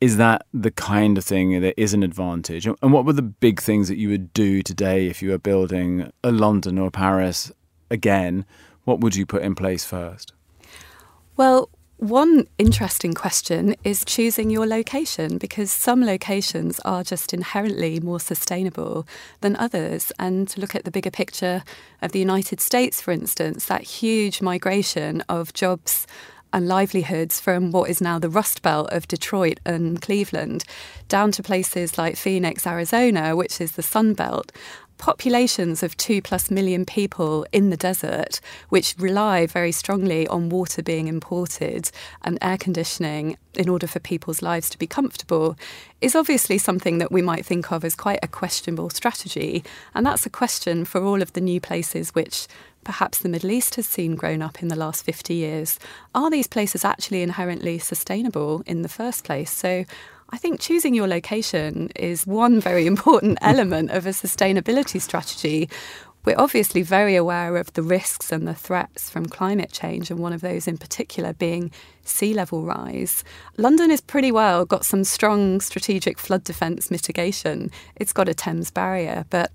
is 0.00 0.16
that 0.18 0.46
the 0.52 0.70
kind 0.70 1.16
of 1.16 1.24
thing 1.24 1.60
that 1.60 1.80
is 1.80 1.94
an 1.94 2.02
advantage? 2.02 2.66
And 2.66 2.92
what 2.92 3.04
were 3.04 3.12
the 3.12 3.22
big 3.22 3.60
things 3.60 3.88
that 3.88 3.96
you 3.96 4.08
would 4.10 4.32
do 4.32 4.62
today 4.62 5.06
if 5.06 5.22
you 5.22 5.30
were 5.30 5.38
building 5.38 6.12
a 6.22 6.30
London 6.30 6.78
or 6.78 6.90
Paris 6.90 7.52
again? 7.90 8.44
What 8.86 9.00
would 9.00 9.14
you 9.14 9.26
put 9.26 9.42
in 9.42 9.54
place 9.54 9.84
first? 9.84 10.32
Well, 11.36 11.68
one 11.98 12.46
interesting 12.58 13.14
question 13.14 13.74
is 13.82 14.04
choosing 14.04 14.48
your 14.48 14.66
location 14.66 15.38
because 15.38 15.70
some 15.70 16.04
locations 16.04 16.78
are 16.80 17.02
just 17.02 17.34
inherently 17.34 18.00
more 18.00 18.20
sustainable 18.20 19.06
than 19.40 19.56
others. 19.56 20.12
And 20.18 20.46
to 20.48 20.60
look 20.60 20.74
at 20.74 20.84
the 20.84 20.90
bigger 20.90 21.10
picture 21.10 21.64
of 22.02 22.12
the 22.12 22.18
United 22.18 22.60
States, 22.60 23.00
for 23.00 23.12
instance, 23.12 23.66
that 23.66 23.82
huge 23.82 24.40
migration 24.40 25.22
of 25.28 25.52
jobs 25.52 26.06
and 26.52 26.68
livelihoods 26.68 27.40
from 27.40 27.70
what 27.72 27.90
is 27.90 28.00
now 28.00 28.18
the 28.18 28.30
Rust 28.30 28.62
Belt 28.62 28.88
of 28.92 29.08
Detroit 29.08 29.58
and 29.66 30.00
Cleveland 30.00 30.64
down 31.08 31.32
to 31.32 31.42
places 31.42 31.98
like 31.98 32.16
Phoenix, 32.16 32.66
Arizona, 32.66 33.34
which 33.34 33.60
is 33.60 33.72
the 33.72 33.82
Sun 33.82 34.14
Belt 34.14 34.52
populations 34.98 35.82
of 35.82 35.96
two 35.96 36.22
plus 36.22 36.50
million 36.50 36.84
people 36.84 37.46
in 37.52 37.70
the 37.70 37.76
desert, 37.76 38.40
which 38.68 38.94
rely 38.98 39.46
very 39.46 39.72
strongly 39.72 40.26
on 40.28 40.48
water 40.48 40.82
being 40.82 41.08
imported 41.08 41.90
and 42.22 42.38
air 42.40 42.58
conditioning 42.58 43.36
in 43.54 43.68
order 43.68 43.86
for 43.86 44.00
people's 44.00 44.42
lives 44.42 44.68
to 44.70 44.78
be 44.78 44.86
comfortable, 44.86 45.56
is 46.00 46.14
obviously 46.14 46.58
something 46.58 46.98
that 46.98 47.12
we 47.12 47.22
might 47.22 47.46
think 47.46 47.72
of 47.72 47.84
as 47.84 47.94
quite 47.94 48.20
a 48.22 48.28
questionable 48.28 48.90
strategy. 48.90 49.64
And 49.94 50.04
that's 50.04 50.26
a 50.26 50.30
question 50.30 50.84
for 50.84 51.02
all 51.02 51.22
of 51.22 51.32
the 51.32 51.40
new 51.40 51.60
places 51.60 52.14
which 52.14 52.46
perhaps 52.84 53.18
the 53.18 53.28
Middle 53.28 53.50
East 53.50 53.74
has 53.74 53.86
seen 53.86 54.14
grown 54.14 54.40
up 54.40 54.62
in 54.62 54.68
the 54.68 54.76
last 54.76 55.04
50 55.04 55.34
years. 55.34 55.78
Are 56.14 56.30
these 56.30 56.46
places 56.46 56.84
actually 56.84 57.22
inherently 57.22 57.78
sustainable 57.78 58.62
in 58.64 58.82
the 58.82 58.88
first 58.88 59.24
place? 59.24 59.50
So 59.50 59.84
I 60.30 60.38
think 60.38 60.60
choosing 60.60 60.94
your 60.94 61.06
location 61.06 61.90
is 61.94 62.26
one 62.26 62.60
very 62.60 62.86
important 62.94 63.38
element 63.40 63.90
of 63.90 64.06
a 64.06 64.10
sustainability 64.10 65.00
strategy. 65.00 65.68
We're 66.24 66.38
obviously 66.38 66.82
very 66.82 67.14
aware 67.14 67.56
of 67.56 67.72
the 67.74 67.84
risks 67.84 68.32
and 68.32 68.48
the 68.48 68.54
threats 68.54 69.08
from 69.08 69.26
climate 69.26 69.70
change, 69.70 70.10
and 70.10 70.18
one 70.18 70.32
of 70.32 70.40
those 70.40 70.66
in 70.66 70.76
particular 70.76 71.32
being 71.32 71.70
sea 72.02 72.34
level 72.34 72.64
rise. 72.64 73.22
London 73.56 73.90
has 73.90 74.00
pretty 74.00 74.32
well 74.32 74.64
got 74.64 74.84
some 74.84 75.04
strong 75.04 75.60
strategic 75.60 76.18
flood 76.18 76.42
defence 76.42 76.90
mitigation. 76.90 77.70
It's 77.94 78.12
got 78.12 78.28
a 78.28 78.34
Thames 78.34 78.72
barrier, 78.72 79.24
but 79.30 79.52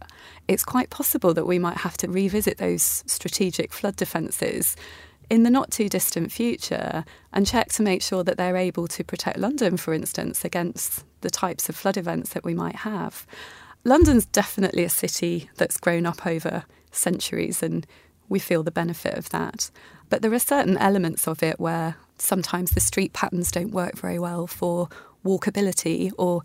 it's 0.47 0.63
quite 0.63 0.89
possible 0.89 1.34
that 1.34 1.45
we 1.45 1.60
might 1.60 1.79
have 1.79 1.97
to 1.97 2.07
revisit 2.07 2.57
those 2.57 3.03
strategic 3.05 3.73
flood 3.73 3.97
defences 3.97 4.77
in 5.32 5.44
the 5.44 5.50
not 5.50 5.72
too 5.72 5.88
distant 5.88 6.30
future 6.30 7.06
and 7.32 7.48
check 7.48 7.70
to 7.70 7.82
make 7.82 8.02
sure 8.02 8.22
that 8.22 8.36
they're 8.36 8.58
able 8.58 8.86
to 8.86 9.02
protect 9.02 9.39
London, 9.39 9.78
for 9.78 9.94
instance, 9.94 10.44
against 10.44 11.06
the 11.22 11.30
types 11.30 11.70
of 11.70 11.76
flood 11.76 11.96
events 11.96 12.34
that 12.34 12.44
we 12.44 12.54
might 12.54 12.76
have. 12.76 13.26
London's 13.86 14.26
definitely 14.26 14.84
a 14.84 14.89
city 14.89 15.50
that's 15.56 15.78
grown 15.78 16.06
up 16.06 16.28
over 16.28 16.65
centuries 16.91 17.63
and 17.63 17.88
we 18.28 18.39
feel 18.39 18.62
the 18.62 18.72
benefit 18.72 19.17
of 19.17 19.30
that. 19.30 19.72
But 20.10 20.22
there 20.22 20.34
are 20.34 20.39
certain 20.39 20.78
elements 20.78 21.30
of 21.30 21.41
it 21.41 21.62
where 21.62 21.96
sometimes 22.17 22.72
the 22.72 22.82
street 22.82 23.13
patterns 23.13 23.54
don't 23.54 23.72
work 23.72 23.98
very 23.98 24.20
well 24.20 24.48
for 24.48 24.89
walkability 25.24 26.12
or 26.17 26.41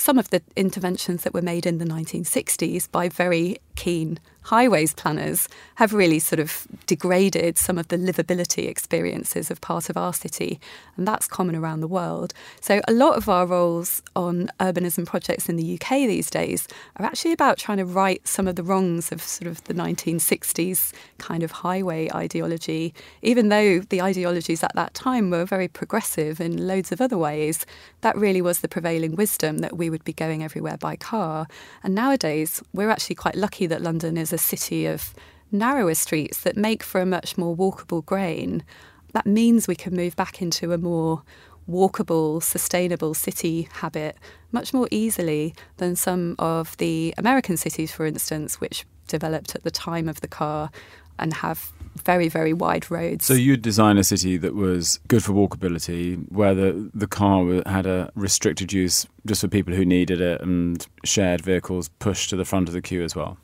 some 0.00 0.18
of 0.18 0.30
the 0.30 0.42
interventions 0.56 1.24
that 1.24 1.34
were 1.34 1.42
made 1.42 1.66
in 1.66 1.76
the 1.76 1.84
1960s 1.84 2.90
by 2.90 3.08
very 3.08 3.58
keen 3.76 4.18
highways 4.42 4.94
planners 4.94 5.48
have 5.74 5.92
really 5.92 6.18
sort 6.18 6.40
of 6.40 6.66
degraded 6.86 7.58
some 7.58 7.76
of 7.78 7.88
the 7.88 7.96
livability 7.96 8.66
experiences 8.66 9.50
of 9.50 9.60
part 9.60 9.90
of 9.90 9.96
our 9.96 10.14
city, 10.14 10.58
and 10.96 11.06
that's 11.06 11.26
common 11.26 11.54
around 11.54 11.80
the 11.80 11.88
world. 11.88 12.32
So, 12.60 12.80
a 12.88 12.92
lot 12.92 13.16
of 13.16 13.28
our 13.28 13.46
roles 13.46 14.02
on 14.16 14.50
urbanism 14.58 15.06
projects 15.06 15.48
in 15.48 15.56
the 15.56 15.74
UK 15.74 15.90
these 16.08 16.30
days 16.30 16.66
are 16.96 17.04
actually 17.04 17.32
about 17.32 17.58
trying 17.58 17.78
to 17.78 17.84
right 17.84 18.26
some 18.26 18.48
of 18.48 18.56
the 18.56 18.62
wrongs 18.62 19.12
of 19.12 19.22
sort 19.22 19.46
of 19.46 19.62
the 19.64 19.74
1960s 19.74 20.92
kind 21.18 21.42
of 21.42 21.50
highway 21.50 22.10
ideology, 22.14 22.94
even 23.22 23.50
though 23.50 23.80
the 23.80 24.00
ideologies 24.00 24.62
at 24.64 24.74
that 24.74 24.94
time 24.94 25.30
were 25.30 25.44
very 25.44 25.68
progressive 25.68 26.40
in 26.40 26.66
loads 26.66 26.92
of 26.92 27.00
other 27.00 27.18
ways. 27.18 27.66
That 28.00 28.16
really 28.16 28.40
was 28.40 28.60
the 28.60 28.68
prevailing 28.68 29.14
wisdom 29.16 29.58
that 29.58 29.76
we 29.76 29.89
would 29.90 30.04
be 30.04 30.12
going 30.12 30.42
everywhere 30.42 30.76
by 30.76 30.96
car. 30.96 31.46
And 31.82 31.94
nowadays, 31.94 32.62
we're 32.72 32.90
actually 32.90 33.16
quite 33.16 33.34
lucky 33.34 33.66
that 33.66 33.82
London 33.82 34.16
is 34.16 34.32
a 34.32 34.38
city 34.38 34.86
of 34.86 35.14
narrower 35.52 35.94
streets 35.94 36.42
that 36.42 36.56
make 36.56 36.82
for 36.82 37.00
a 37.00 37.06
much 37.06 37.36
more 37.36 37.56
walkable 37.56 38.04
grain. 38.04 38.64
That 39.12 39.26
means 39.26 39.66
we 39.66 39.74
can 39.74 39.94
move 39.94 40.16
back 40.16 40.40
into 40.40 40.72
a 40.72 40.78
more 40.78 41.22
walkable, 41.68 42.42
sustainable 42.42 43.14
city 43.14 43.68
habit 43.72 44.16
much 44.52 44.74
more 44.74 44.88
easily 44.90 45.54
than 45.76 45.94
some 45.94 46.34
of 46.38 46.76
the 46.78 47.14
American 47.16 47.56
cities, 47.56 47.92
for 47.92 48.06
instance, 48.06 48.60
which 48.60 48.84
developed 49.06 49.54
at 49.54 49.62
the 49.62 49.70
time 49.70 50.08
of 50.08 50.20
the 50.20 50.28
car 50.28 50.70
and 51.18 51.34
have 51.34 51.72
very, 51.96 52.28
very 52.28 52.52
wide 52.52 52.90
roads. 52.90 53.26
So 53.26 53.34
you'd 53.34 53.62
design 53.62 53.98
a 53.98 54.04
city 54.04 54.36
that 54.38 54.54
was 54.54 55.00
good 55.08 55.24
for 55.24 55.32
walkability, 55.32 56.30
where 56.30 56.54
the, 56.54 56.90
the 56.94 57.06
car 57.06 57.62
had 57.66 57.86
a 57.86 58.10
restricted 58.14 58.72
use 58.72 59.06
just 59.26 59.40
for 59.40 59.48
people 59.48 59.74
who 59.74 59.84
needed 59.84 60.20
it 60.20 60.40
and 60.40 60.86
shared 61.04 61.40
vehicles 61.40 61.88
pushed 61.98 62.30
to 62.30 62.36
the 62.36 62.44
front 62.44 62.68
of 62.68 62.74
the 62.74 62.82
queue 62.82 63.02
as 63.02 63.14
well? 63.14 63.38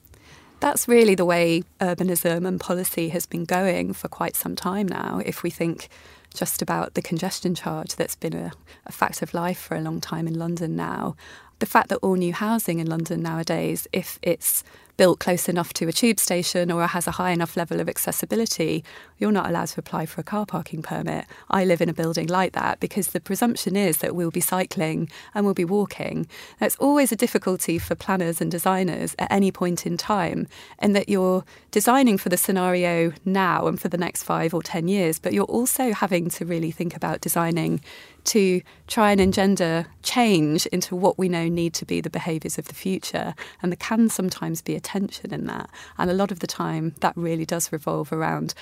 That's 0.61 0.89
really 0.89 1.15
the 1.15 1.27
way 1.27 1.65
urbanism 1.81 2.47
and 2.47 2.59
policy 2.59 3.11
has 3.11 3.27
been 3.27 3.45
going 3.45 3.93
for 3.93 4.09
quite 4.09 4.35
some 4.37 4.57
time 4.57 4.89
now. 4.89 5.21
If 5.25 5.43
we 5.43 5.51
think 5.51 5.89
just 6.33 6.63
about 6.63 6.95
the 6.95 7.03
congestion 7.03 7.55
charge 7.55 7.97
that's 7.97 8.17
been 8.17 8.35
a, 8.35 8.53
a 8.87 8.93
fact 8.93 9.23
of 9.23 9.35
life 9.35 9.59
for 9.59 9.77
a 9.77 9.81
long 9.81 10.01
time 10.01 10.27
in 10.27 10.39
London 10.39 10.75
now, 10.75 11.15
the 11.59 11.67
fact 11.67 11.89
that 11.89 11.97
all 11.97 12.15
new 12.15 12.33
housing 12.33 12.79
in 12.79 12.87
London 12.87 13.23
nowadays, 13.23 13.87
if 13.93 14.19
it's 14.23 14.65
built 14.97 15.19
close 15.19 15.49
enough 15.49 15.73
to 15.75 15.89
a 15.89 15.93
tube 15.93 16.19
station 16.19 16.71
or 16.71 16.87
has 16.87 17.07
a 17.07 17.13
high 17.13 17.31
enough 17.31 17.57
level 17.57 17.81
of 17.81 17.89
accessibility, 17.89 18.85
you're 19.19 19.33
not 19.33 19.49
allowed 19.49 19.69
to 19.69 19.81
apply 19.81 20.07
for 20.07 20.21
a 20.21 20.25
car 20.25 20.47
parking 20.47 20.83
permit. 20.83 21.27
I 21.51 21.65
live 21.65 21.81
in 21.81 21.89
a 21.89 21.95
building 21.95 22.27
like 22.27 22.53
that 22.53 22.81
because 22.81 23.09
the 23.09 23.21
presumption 23.21 23.77
is 23.77 23.99
that 23.99 24.15
we'll 24.15 24.31
be 24.31 24.41
cycling 24.41 25.09
and 25.35 25.45
we'll 25.45 25.55
be 25.55 25.65
walking. 25.65 26.27
That's 26.61 26.77
always 26.77 27.13
a 27.13 27.17
difficulty 27.17 27.79
for 27.79 27.95
planners 27.95 28.41
and 28.41 28.51
designers 28.51 29.15
at 29.19 29.31
any 29.31 29.51
point 29.51 29.87
in 29.87 29.97
time, 29.97 30.49
and 30.79 30.95
that 30.95 31.09
you're 31.09 31.45
designing 31.71 32.19
for 32.19 32.29
the 32.29 32.37
scenario 32.37 33.13
now 33.25 33.67
and 33.67 33.81
for 33.81 33.89
the 33.89 33.99
next 33.99 34.23
five 34.23 34.53
or 34.55 34.63
ten 34.63 34.89
years, 34.89 35.19
but 35.19 35.33
you're 35.33 35.45
also 35.45 35.93
having 35.93 36.31
to 36.31 36.45
really 36.45 36.71
think 36.71 36.97
about 36.97 37.21
designing 37.21 37.81
to 38.25 38.61
try 38.89 39.13
and 39.13 39.21
engender 39.21 39.87
change 40.03 40.67
into 40.67 40.97
what 40.97 41.17
we 41.17 41.29
know 41.29 41.49
need 41.49 41.73
to 41.73 41.85
be 41.85 42.01
the 42.01 42.11
behaviours 42.11 42.59
of 42.59 42.67
the 42.67 42.75
future. 42.75 43.35
And 43.63 43.71
there 43.71 43.77
can 43.77 44.09
sometimes 44.09 44.63
be 44.63 44.75
a 44.75 44.81
tension 44.81 45.33
in 45.33 45.47
that. 45.47 45.71
And 45.97 46.11
a 46.11 46.15
lot 46.15 46.33
of 46.33 46.41
the 46.41 46.47
time, 46.49 46.95
that 47.01 47.17
really 47.17 47.47
does 47.47 47.71
revolve 47.71 48.13
around 48.13 48.53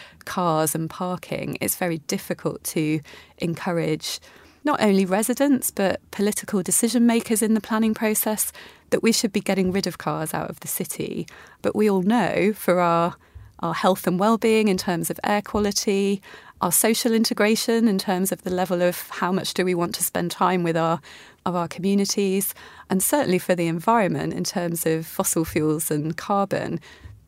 cars 0.45 0.75
and 0.75 0.91
parking. 0.91 1.57
It's 1.63 1.77
very 1.77 2.01
difficult 2.17 2.63
to 2.75 3.01
encourage 3.39 4.21
not 4.63 4.79
only 4.89 5.07
residents 5.07 5.71
but 5.71 5.95
political 6.11 6.63
decision 6.63 7.07
makers 7.07 7.41
in 7.41 7.55
the 7.55 7.63
planning 7.69 7.95
process 7.95 8.53
that 8.91 9.03
we 9.03 9.11
should 9.11 9.33
be 9.33 9.41
getting 9.41 9.73
rid 9.73 9.87
of 9.87 9.97
cars 9.97 10.35
out 10.35 10.51
of 10.51 10.61
the 10.61 10.69
city. 10.69 11.27
But 11.63 11.75
we 11.75 11.89
all 11.91 12.03
know 12.03 12.53
for 12.53 12.81
our 12.81 13.17
our 13.61 13.73
health 13.73 14.07
and 14.07 14.21
well-being 14.21 14.69
in 14.69 14.77
terms 14.77 15.09
of 15.11 15.19
air 15.25 15.41
quality, 15.41 16.21
our 16.61 16.73
social 16.73 17.13
integration 17.15 17.89
in 17.89 17.99
terms 17.99 18.31
of 18.33 18.43
the 18.43 18.51
level 18.51 18.83
of 18.83 19.09
how 19.21 19.33
much 19.33 19.55
do 19.55 19.65
we 19.65 19.75
want 19.75 19.95
to 19.95 20.05
spend 20.11 20.31
time 20.31 20.63
with 20.63 20.77
our 20.77 21.01
of 21.47 21.55
our 21.55 21.69
communities, 21.69 22.55
and 22.91 23.03
certainly 23.03 23.39
for 23.39 23.55
the 23.55 23.69
environment 23.79 24.35
in 24.35 24.45
terms 24.45 24.85
of 24.85 25.07
fossil 25.07 25.45
fuels 25.45 25.91
and 25.91 26.17
carbon. 26.17 26.81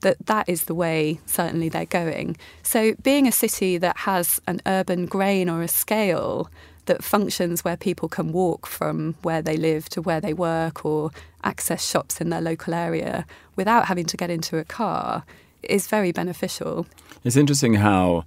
That 0.02 0.26
that 0.26 0.48
is 0.48 0.64
the 0.64 0.74
way 0.74 1.20
certainly 1.26 1.68
they're 1.68 1.86
going. 1.86 2.36
So 2.62 2.94
being 3.02 3.26
a 3.26 3.32
city 3.32 3.78
that 3.78 3.98
has 3.98 4.40
an 4.46 4.60
urban 4.66 5.06
grain 5.06 5.48
or 5.48 5.62
a 5.62 5.68
scale 5.68 6.50
that 6.86 7.02
functions 7.02 7.64
where 7.64 7.76
people 7.76 8.08
can 8.08 8.32
walk 8.32 8.66
from 8.66 9.14
where 9.22 9.42
they 9.42 9.56
live 9.56 9.88
to 9.90 10.02
where 10.02 10.20
they 10.20 10.32
work 10.32 10.84
or 10.84 11.10
access 11.44 11.84
shops 11.84 12.20
in 12.20 12.30
their 12.30 12.40
local 12.40 12.74
area 12.74 13.26
without 13.56 13.86
having 13.86 14.06
to 14.06 14.16
get 14.16 14.30
into 14.30 14.58
a 14.58 14.64
car 14.64 15.24
is 15.62 15.88
very 15.88 16.12
beneficial. 16.12 16.86
It's 17.24 17.36
interesting 17.36 17.74
how 17.74 18.24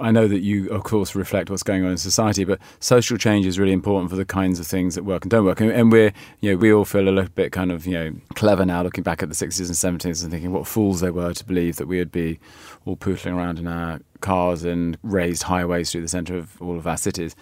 I 0.00 0.10
know 0.10 0.28
that 0.28 0.40
you, 0.40 0.68
of 0.70 0.84
course, 0.84 1.14
reflect 1.14 1.50
what's 1.50 1.62
going 1.62 1.84
on 1.84 1.90
in 1.90 1.98
society, 1.98 2.44
but 2.44 2.60
social 2.80 3.16
change 3.16 3.46
is 3.46 3.58
really 3.58 3.72
important 3.72 4.10
for 4.10 4.16
the 4.16 4.24
kinds 4.24 4.60
of 4.60 4.66
things 4.66 4.94
that 4.94 5.04
work 5.04 5.24
and 5.24 5.30
don't 5.30 5.44
work. 5.44 5.60
And, 5.60 5.70
and, 5.70 5.90
we're, 5.90 6.12
you 6.40 6.52
know, 6.52 6.56
we 6.56 6.72
all 6.72 6.84
feel 6.84 7.08
a 7.08 7.10
little 7.10 7.30
bit 7.30 7.52
kind 7.52 7.72
of, 7.72 7.86
you 7.86 7.94
know, 7.94 8.12
clever 8.34 8.64
now, 8.64 8.82
looking 8.82 9.04
back 9.04 9.22
at 9.22 9.28
the 9.28 9.34
60s 9.34 9.66
and 9.66 10.00
70s 10.00 10.22
and 10.22 10.30
thinking 10.30 10.52
what 10.52 10.66
fools 10.66 11.00
they 11.00 11.10
were 11.10 11.34
to 11.34 11.44
believe 11.44 11.76
that 11.76 11.88
we 11.88 11.98
would 11.98 12.12
be 12.12 12.38
all 12.86 12.96
pootling 12.96 13.36
around 13.36 13.58
in 13.58 13.66
our 13.66 14.00
cars 14.20 14.64
and 14.64 14.98
raised 15.02 15.44
highways 15.44 15.90
through 15.90 16.02
the 16.02 16.08
centre 16.08 16.36
of 16.36 16.60
all 16.62 16.76
of 16.76 16.86
our 16.86 16.96
cities. 16.96 17.34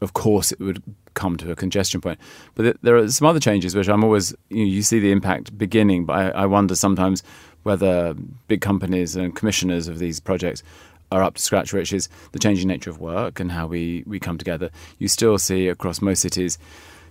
Of 0.00 0.12
course, 0.12 0.52
it 0.52 0.60
would 0.60 0.82
come 1.14 1.36
to 1.38 1.50
a 1.50 1.56
congestion 1.56 2.00
point. 2.00 2.18
But 2.54 2.76
there 2.82 2.96
are 2.96 3.08
some 3.08 3.26
other 3.26 3.40
changes 3.40 3.74
which 3.74 3.88
I'm 3.88 4.04
always, 4.04 4.34
you, 4.50 4.58
know, 4.58 4.64
you 4.64 4.82
see 4.82 4.98
the 4.98 5.12
impact 5.12 5.56
beginning, 5.56 6.04
but 6.06 6.14
I, 6.14 6.42
I 6.42 6.46
wonder 6.46 6.74
sometimes 6.74 7.22
whether 7.62 8.14
big 8.46 8.60
companies 8.60 9.16
and 9.16 9.34
commissioners 9.34 9.88
of 9.88 9.98
these 9.98 10.20
projects 10.20 10.62
are 11.12 11.22
up 11.22 11.34
to 11.34 11.42
scratch, 11.42 11.72
which 11.72 11.92
is 11.92 12.08
the 12.32 12.38
changing 12.38 12.68
nature 12.68 12.90
of 12.90 13.00
work 13.00 13.40
and 13.40 13.52
how 13.52 13.66
we, 13.66 14.04
we 14.06 14.18
come 14.18 14.38
together. 14.38 14.70
You 14.98 15.08
still 15.08 15.38
see 15.38 15.68
across 15.68 16.02
most 16.02 16.20
cities 16.20 16.58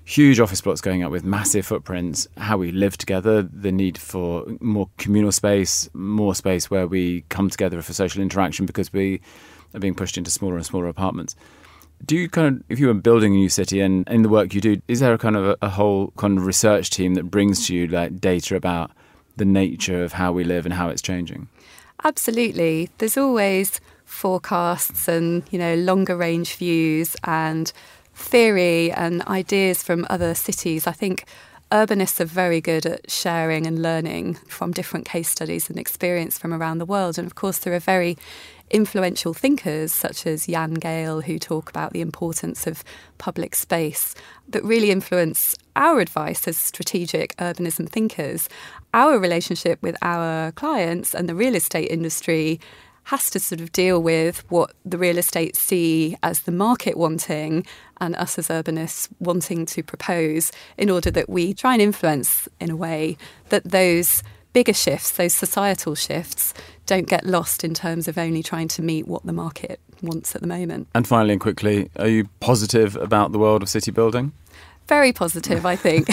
huge 0.05 0.39
office 0.39 0.61
blocks 0.61 0.81
going 0.81 1.03
up 1.03 1.11
with 1.11 1.23
massive 1.23 1.65
footprints, 1.65 2.27
how 2.37 2.57
we 2.57 2.71
live 2.71 2.97
together, 2.97 3.41
the 3.41 3.71
need 3.71 3.97
for 3.97 4.45
more 4.59 4.89
communal 4.97 5.31
space, 5.31 5.89
more 5.93 6.35
space 6.35 6.69
where 6.69 6.87
we 6.87 7.21
come 7.29 7.49
together 7.49 7.81
for 7.81 7.93
social 7.93 8.21
interaction 8.21 8.65
because 8.65 8.91
we 8.91 9.21
are 9.73 9.79
being 9.79 9.95
pushed 9.95 10.17
into 10.17 10.29
smaller 10.29 10.57
and 10.57 10.65
smaller 10.65 10.87
apartments. 10.87 11.35
Do 12.05 12.17
you 12.17 12.27
kind 12.27 12.57
of, 12.57 12.63
if 12.67 12.79
you 12.79 12.87
were 12.87 12.93
building 12.93 13.33
a 13.33 13.37
new 13.37 13.49
city 13.49 13.79
and 13.79 14.07
in 14.09 14.23
the 14.23 14.29
work 14.29 14.53
you 14.53 14.59
do, 14.59 14.81
is 14.89 14.99
there 14.99 15.13
a 15.13 15.17
kind 15.17 15.37
of 15.37 15.45
a, 15.45 15.57
a 15.61 15.69
whole 15.69 16.11
kind 16.17 16.37
of 16.37 16.45
research 16.45 16.89
team 16.89 17.13
that 17.13 17.31
brings 17.31 17.67
to 17.67 17.75
you 17.75 17.87
like 17.87 18.19
data 18.19 18.57
about 18.57 18.91
the 19.37 19.45
nature 19.45 20.03
of 20.03 20.13
how 20.13 20.33
we 20.33 20.43
live 20.43 20.65
and 20.65 20.73
how 20.73 20.89
it's 20.89 21.01
changing? 21.01 21.47
Absolutely. 22.03 22.89
There's 22.97 23.17
always 23.17 23.79
forecasts 24.03 25.07
and, 25.07 25.43
you 25.51 25.57
know, 25.57 25.75
longer 25.75 26.17
range 26.17 26.55
views 26.55 27.15
and 27.23 27.71
theory 28.13 28.91
and 28.91 29.21
ideas 29.23 29.81
from 29.81 30.05
other 30.09 30.35
cities. 30.35 30.85
I 30.85 30.91
think 30.91 31.25
urbanists 31.71 32.19
are 32.19 32.25
very 32.25 32.61
good 32.61 32.85
at 32.85 33.09
sharing 33.09 33.65
and 33.65 33.81
learning 33.81 34.35
from 34.47 34.71
different 34.71 35.05
case 35.05 35.29
studies 35.29 35.69
and 35.69 35.79
experience 35.79 36.37
from 36.37 36.53
around 36.53 36.77
the 36.77 36.85
world. 36.85 37.17
And 37.17 37.25
of 37.25 37.35
course, 37.35 37.59
there 37.59 37.73
are 37.73 37.79
very 37.79 38.17
influential 38.69 39.33
thinkers 39.33 39.93
such 39.93 40.27
as 40.27 40.47
Jan 40.47 40.77
Gehl 40.77 41.23
who 41.23 41.39
talk 41.39 41.69
about 41.69 41.93
the 41.93 42.01
importance 42.01 42.67
of 42.67 42.83
public 43.17 43.55
space 43.55 44.13
that 44.49 44.63
really 44.63 44.91
influence 44.91 45.55
our 45.75 45.99
advice 45.99 46.47
as 46.47 46.57
strategic 46.57 47.35
urbanism 47.37 47.87
thinkers. 47.87 48.49
Our 48.93 49.17
relationship 49.17 49.81
with 49.81 49.97
our 50.03 50.51
clients 50.51 51.15
and 51.15 51.27
the 51.27 51.33
real 51.33 51.55
estate 51.55 51.89
industry 51.89 52.59
has 53.05 53.29
to 53.31 53.39
sort 53.39 53.59
of 53.59 53.71
deal 53.71 54.01
with 54.01 54.49
what 54.49 54.73
the 54.85 54.97
real 54.97 55.17
estate 55.17 55.55
see 55.55 56.15
as 56.21 56.41
the 56.41 56.51
market 56.51 56.95
wanting 56.95 57.65
and 57.99 58.15
us 58.15 58.37
as 58.37 58.47
urbanists 58.49 59.09
wanting 59.19 59.65
to 59.65 59.83
propose 59.83 60.51
in 60.77 60.89
order 60.89 61.11
that 61.11 61.27
we 61.27 61.53
try 61.53 61.73
and 61.73 61.81
influence 61.81 62.47
in 62.61 62.69
a 62.69 62.75
way 62.75 63.17
that 63.49 63.63
those 63.63 64.23
bigger 64.53 64.73
shifts, 64.73 65.11
those 65.11 65.33
societal 65.33 65.95
shifts, 65.95 66.53
don't 66.85 67.09
get 67.09 67.25
lost 67.25 67.63
in 67.63 67.73
terms 67.73 68.07
of 68.07 68.17
only 68.17 68.43
trying 68.43 68.67
to 68.67 68.81
meet 68.81 69.07
what 69.07 69.25
the 69.25 69.33
market 69.33 69.79
wants 70.03 70.35
at 70.35 70.41
the 70.41 70.47
moment. 70.47 70.87
And 70.93 71.07
finally 71.07 71.33
and 71.33 71.41
quickly, 71.41 71.89
are 71.97 72.07
you 72.07 72.29
positive 72.39 72.95
about 72.97 73.31
the 73.31 73.39
world 73.39 73.63
of 73.63 73.69
city 73.69 73.89
building? 73.89 74.33
Very 74.87 75.13
positive, 75.13 75.65
I 75.65 75.75
think. 75.75 76.09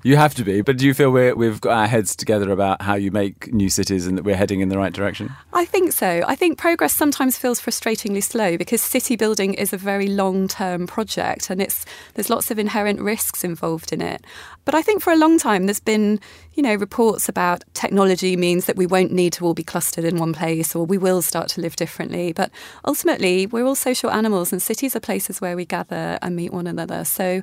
you 0.04 0.16
have 0.16 0.34
to 0.34 0.44
be, 0.44 0.62
but 0.62 0.78
do 0.78 0.86
you 0.86 0.94
feel 0.94 1.10
we 1.10 1.46
have 1.46 1.60
got 1.60 1.72
our 1.72 1.86
heads 1.86 2.16
together 2.16 2.50
about 2.50 2.82
how 2.82 2.94
you 2.94 3.10
make 3.10 3.52
new 3.52 3.70
cities 3.70 4.06
and 4.06 4.18
that 4.18 4.24
we're 4.24 4.36
heading 4.36 4.60
in 4.60 4.68
the 4.68 4.78
right 4.78 4.92
direction? 4.92 5.32
I 5.52 5.64
think 5.64 5.92
so. 5.92 6.22
I 6.26 6.34
think 6.34 6.58
progress 6.58 6.92
sometimes 6.92 7.38
feels 7.38 7.60
frustratingly 7.60 8.22
slow 8.22 8.56
because 8.56 8.82
city 8.82 9.16
building 9.16 9.54
is 9.54 9.72
a 9.72 9.76
very 9.76 10.08
long-term 10.08 10.86
project 10.86 11.50
and 11.50 11.60
it's 11.60 11.84
there's 12.14 12.30
lots 12.30 12.50
of 12.50 12.58
inherent 12.58 13.00
risks 13.00 13.44
involved 13.44 13.92
in 13.92 14.00
it. 14.00 14.24
But 14.66 14.74
I 14.74 14.82
think 14.82 15.00
for 15.00 15.12
a 15.12 15.16
long 15.16 15.38
time 15.38 15.64
there's 15.64 15.80
been, 15.80 16.20
you 16.54 16.62
know, 16.62 16.74
reports 16.74 17.28
about 17.28 17.64
technology 17.72 18.36
means 18.36 18.66
that 18.66 18.76
we 18.76 18.84
won't 18.84 19.12
need 19.12 19.32
to 19.34 19.46
all 19.46 19.54
be 19.54 19.62
clustered 19.62 20.04
in 20.04 20.18
one 20.18 20.34
place 20.34 20.74
or 20.74 20.84
we 20.84 20.98
will 20.98 21.22
start 21.22 21.48
to 21.50 21.60
live 21.60 21.76
differently. 21.76 22.32
But 22.32 22.50
ultimately, 22.84 23.46
we're 23.46 23.64
all 23.64 23.76
social 23.76 24.10
animals 24.10 24.52
and 24.52 24.60
cities 24.60 24.96
are 24.96 25.00
places 25.00 25.40
where 25.40 25.56
we 25.56 25.64
gather 25.64 26.18
and 26.20 26.34
meet 26.34 26.52
one 26.52 26.66
another. 26.66 27.04
So 27.04 27.42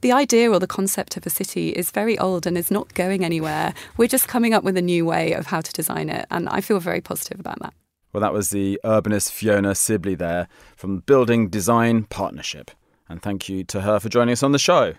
the 0.00 0.12
idea 0.12 0.48
or 0.48 0.60
the 0.60 0.68
concept 0.68 1.16
of 1.16 1.26
a 1.26 1.30
city 1.30 1.70
is 1.70 1.90
very 1.90 2.16
old 2.18 2.46
and 2.46 2.56
is 2.56 2.70
not 2.70 2.94
going 2.94 3.24
anywhere. 3.24 3.74
We're 3.96 4.08
just 4.08 4.28
coming 4.28 4.54
up 4.54 4.62
with 4.62 4.76
a 4.76 4.82
new 4.82 5.04
way 5.04 5.32
of 5.32 5.46
how 5.46 5.60
to 5.60 5.72
design 5.72 6.08
it, 6.08 6.26
and 6.30 6.48
I 6.48 6.60
feel 6.60 6.80
very 6.80 7.00
positive 7.00 7.38
about 7.38 7.58
that. 7.60 7.74
Well, 8.12 8.20
that 8.22 8.32
was 8.32 8.50
the 8.50 8.80
urbanist 8.84 9.30
Fiona 9.32 9.74
Sibley 9.74 10.14
there 10.14 10.48
from 10.76 11.00
Building 11.00 11.48
Design 11.48 12.04
Partnership. 12.04 12.70
And 13.08 13.20
thank 13.20 13.48
you 13.48 13.64
to 13.64 13.82
her 13.82 14.00
for 14.00 14.08
joining 14.08 14.32
us 14.32 14.42
on 14.42 14.52
the 14.52 14.58
show. 14.58 14.94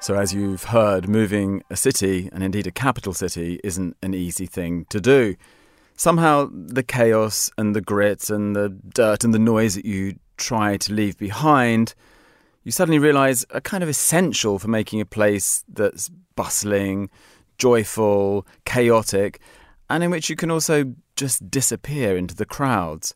So, 0.00 0.14
as 0.14 0.32
you've 0.32 0.64
heard, 0.64 1.08
moving 1.08 1.62
a 1.70 1.76
city, 1.76 2.28
and 2.32 2.42
indeed 2.42 2.66
a 2.66 2.70
capital 2.70 3.12
city, 3.12 3.60
isn't 3.64 3.96
an 4.02 4.14
easy 4.14 4.46
thing 4.46 4.86
to 4.90 5.00
do 5.00 5.36
somehow 5.98 6.48
the 6.52 6.82
chaos 6.82 7.50
and 7.58 7.74
the 7.74 7.80
grit 7.80 8.30
and 8.30 8.56
the 8.56 8.68
dirt 8.94 9.24
and 9.24 9.34
the 9.34 9.38
noise 9.38 9.74
that 9.74 9.84
you 9.84 10.14
try 10.36 10.76
to 10.78 10.92
leave 10.92 11.18
behind, 11.18 11.94
you 12.62 12.70
suddenly 12.70 12.98
realize 12.98 13.44
are 13.50 13.60
kind 13.60 13.82
of 13.82 13.88
essential 13.88 14.58
for 14.58 14.68
making 14.68 15.00
a 15.00 15.04
place 15.04 15.64
that's 15.68 16.08
bustling, 16.36 17.10
joyful, 17.58 18.46
chaotic, 18.64 19.40
and 19.90 20.04
in 20.04 20.10
which 20.10 20.30
you 20.30 20.36
can 20.36 20.50
also 20.50 20.94
just 21.16 21.50
disappear 21.50 22.16
into 22.16 22.34
the 22.34 22.46
crowds. 22.46 23.14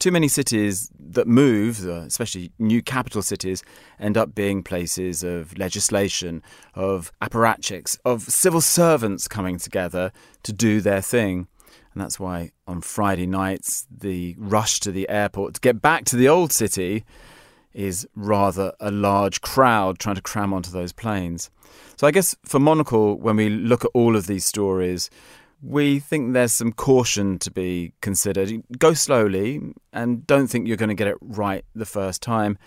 Too 0.00 0.10
many 0.10 0.28
cities 0.28 0.90
that 0.98 1.28
move, 1.28 1.86
uh, 1.86 2.04
especially 2.06 2.52
new 2.58 2.82
capital 2.82 3.20
cities, 3.20 3.62
end 3.98 4.16
up 4.16 4.34
being 4.34 4.62
places 4.62 5.22
of 5.22 5.56
legislation, 5.58 6.42
of 6.74 7.12
apparatchiks, 7.20 7.98
of 8.06 8.22
civil 8.22 8.62
servants 8.62 9.28
coming 9.28 9.58
together 9.58 10.10
to 10.42 10.54
do 10.54 10.80
their 10.80 11.02
thing. 11.02 11.48
And 11.92 12.02
that's 12.02 12.18
why 12.18 12.52
on 12.66 12.80
Friday 12.80 13.26
nights, 13.26 13.86
the 13.90 14.34
rush 14.38 14.80
to 14.80 14.90
the 14.90 15.06
airport 15.10 15.54
to 15.54 15.60
get 15.60 15.82
back 15.82 16.06
to 16.06 16.16
the 16.16 16.28
old 16.28 16.50
city 16.50 17.04
is 17.74 18.08
rather 18.16 18.72
a 18.80 18.90
large 18.90 19.42
crowd 19.42 19.98
trying 19.98 20.16
to 20.16 20.22
cram 20.22 20.54
onto 20.54 20.70
those 20.70 20.92
planes. 20.92 21.50
So 21.96 22.06
I 22.06 22.10
guess 22.10 22.34
for 22.44 22.58
Monocle, 22.58 23.18
when 23.18 23.36
we 23.36 23.50
look 23.50 23.84
at 23.84 23.90
all 23.92 24.16
of 24.16 24.26
these 24.26 24.44
stories, 24.44 25.10
we 25.62 25.98
think 25.98 26.32
there's 26.32 26.52
some 26.52 26.72
caution 26.72 27.38
to 27.40 27.50
be 27.50 27.92
considered. 28.00 28.62
Go 28.78 28.94
slowly 28.94 29.60
and 29.92 30.26
don't 30.26 30.46
think 30.46 30.66
you're 30.66 30.76
going 30.76 30.88
to 30.88 30.94
get 30.94 31.08
it 31.08 31.18
right 31.20 31.64
the 31.74 31.86
first 31.86 32.22
time. 32.22 32.58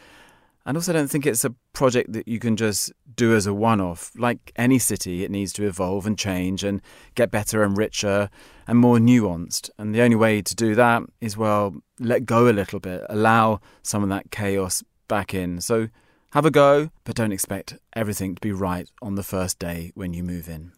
And 0.66 0.78
also 0.78 0.94
don't 0.94 1.10
think 1.10 1.26
it's 1.26 1.44
a 1.44 1.54
project 1.74 2.14
that 2.14 2.28
you 2.28 2.40
can 2.40 2.56
just 2.56 2.94
do 3.16 3.36
as 3.36 3.46
a 3.46 3.54
one 3.54 3.82
off. 3.82 4.12
Like 4.16 4.54
any 4.56 4.80
city, 4.80 5.24
it 5.24 5.32
needs 5.32 5.52
to 5.54 5.66
evolve 5.66 6.08
and 6.08 6.18
change 6.18 6.64
and 6.64 6.82
get 7.16 7.32
better 7.32 7.64
and 7.64 7.78
richer 7.78 8.30
and 8.68 8.78
more 8.78 8.98
nuanced. 8.98 9.70
And 9.78 9.94
the 9.94 10.02
only 10.02 10.16
way 10.16 10.42
to 10.42 10.56
do 10.56 10.74
that 10.76 11.04
is, 11.20 11.36
well, 11.36 11.76
let 12.00 12.26
go 12.26 12.48
a 12.48 12.54
little 12.54 12.80
bit, 12.80 13.04
allow 13.10 13.60
some 13.82 14.04
of 14.04 14.10
that 14.10 14.32
chaos 14.32 14.84
back 15.10 15.34
in. 15.34 15.60
So 15.60 15.90
have 16.32 16.46
a 16.46 16.52
go, 16.52 16.90
but 17.04 17.16
don't 17.16 17.34
expect 17.34 17.78
everything 17.94 18.36
to 18.36 18.42
be 18.42 18.52
right 18.54 18.90
on 19.02 19.16
the 19.16 19.24
first 19.24 19.60
day 19.60 19.92
when 19.96 20.14
you 20.14 20.24
move 20.24 20.48
in. 20.48 20.72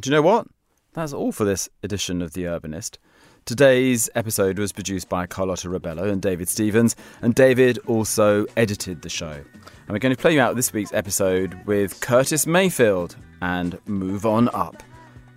do 0.00 0.08
you 0.08 0.16
know 0.16 0.22
what? 0.22 0.46
That's 0.94 1.14
all 1.14 1.32
for 1.32 1.44
this 1.44 1.70
edition 1.82 2.20
of 2.20 2.34
The 2.34 2.44
Urbanist. 2.44 2.98
Today's 3.44 4.10
episode 4.14 4.58
was 4.58 4.72
produced 4.72 5.08
by 5.08 5.26
Carlotta 5.26 5.68
Rebello 5.68 6.08
and 6.10 6.20
David 6.20 6.48
Stevens, 6.48 6.94
and 7.22 7.34
David 7.34 7.78
also 7.86 8.44
edited 8.56 9.02
the 9.02 9.08
show. 9.08 9.32
And 9.32 9.88
we're 9.88 9.98
going 9.98 10.14
to 10.14 10.20
play 10.20 10.34
you 10.34 10.40
out 10.40 10.54
this 10.54 10.72
week's 10.72 10.92
episode 10.92 11.58
with 11.64 12.00
Curtis 12.00 12.46
Mayfield 12.46 13.16
and 13.40 13.78
Move 13.86 14.26
On 14.26 14.50
Up. 14.54 14.82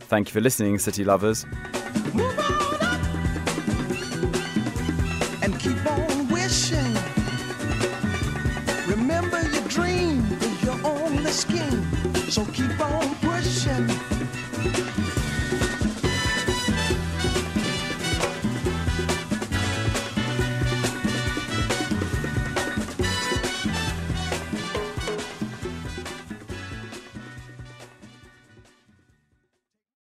Thank 0.02 0.28
you 0.28 0.34
for 0.34 0.42
listening, 0.42 0.78
City 0.78 1.04
Lovers. 1.04 1.46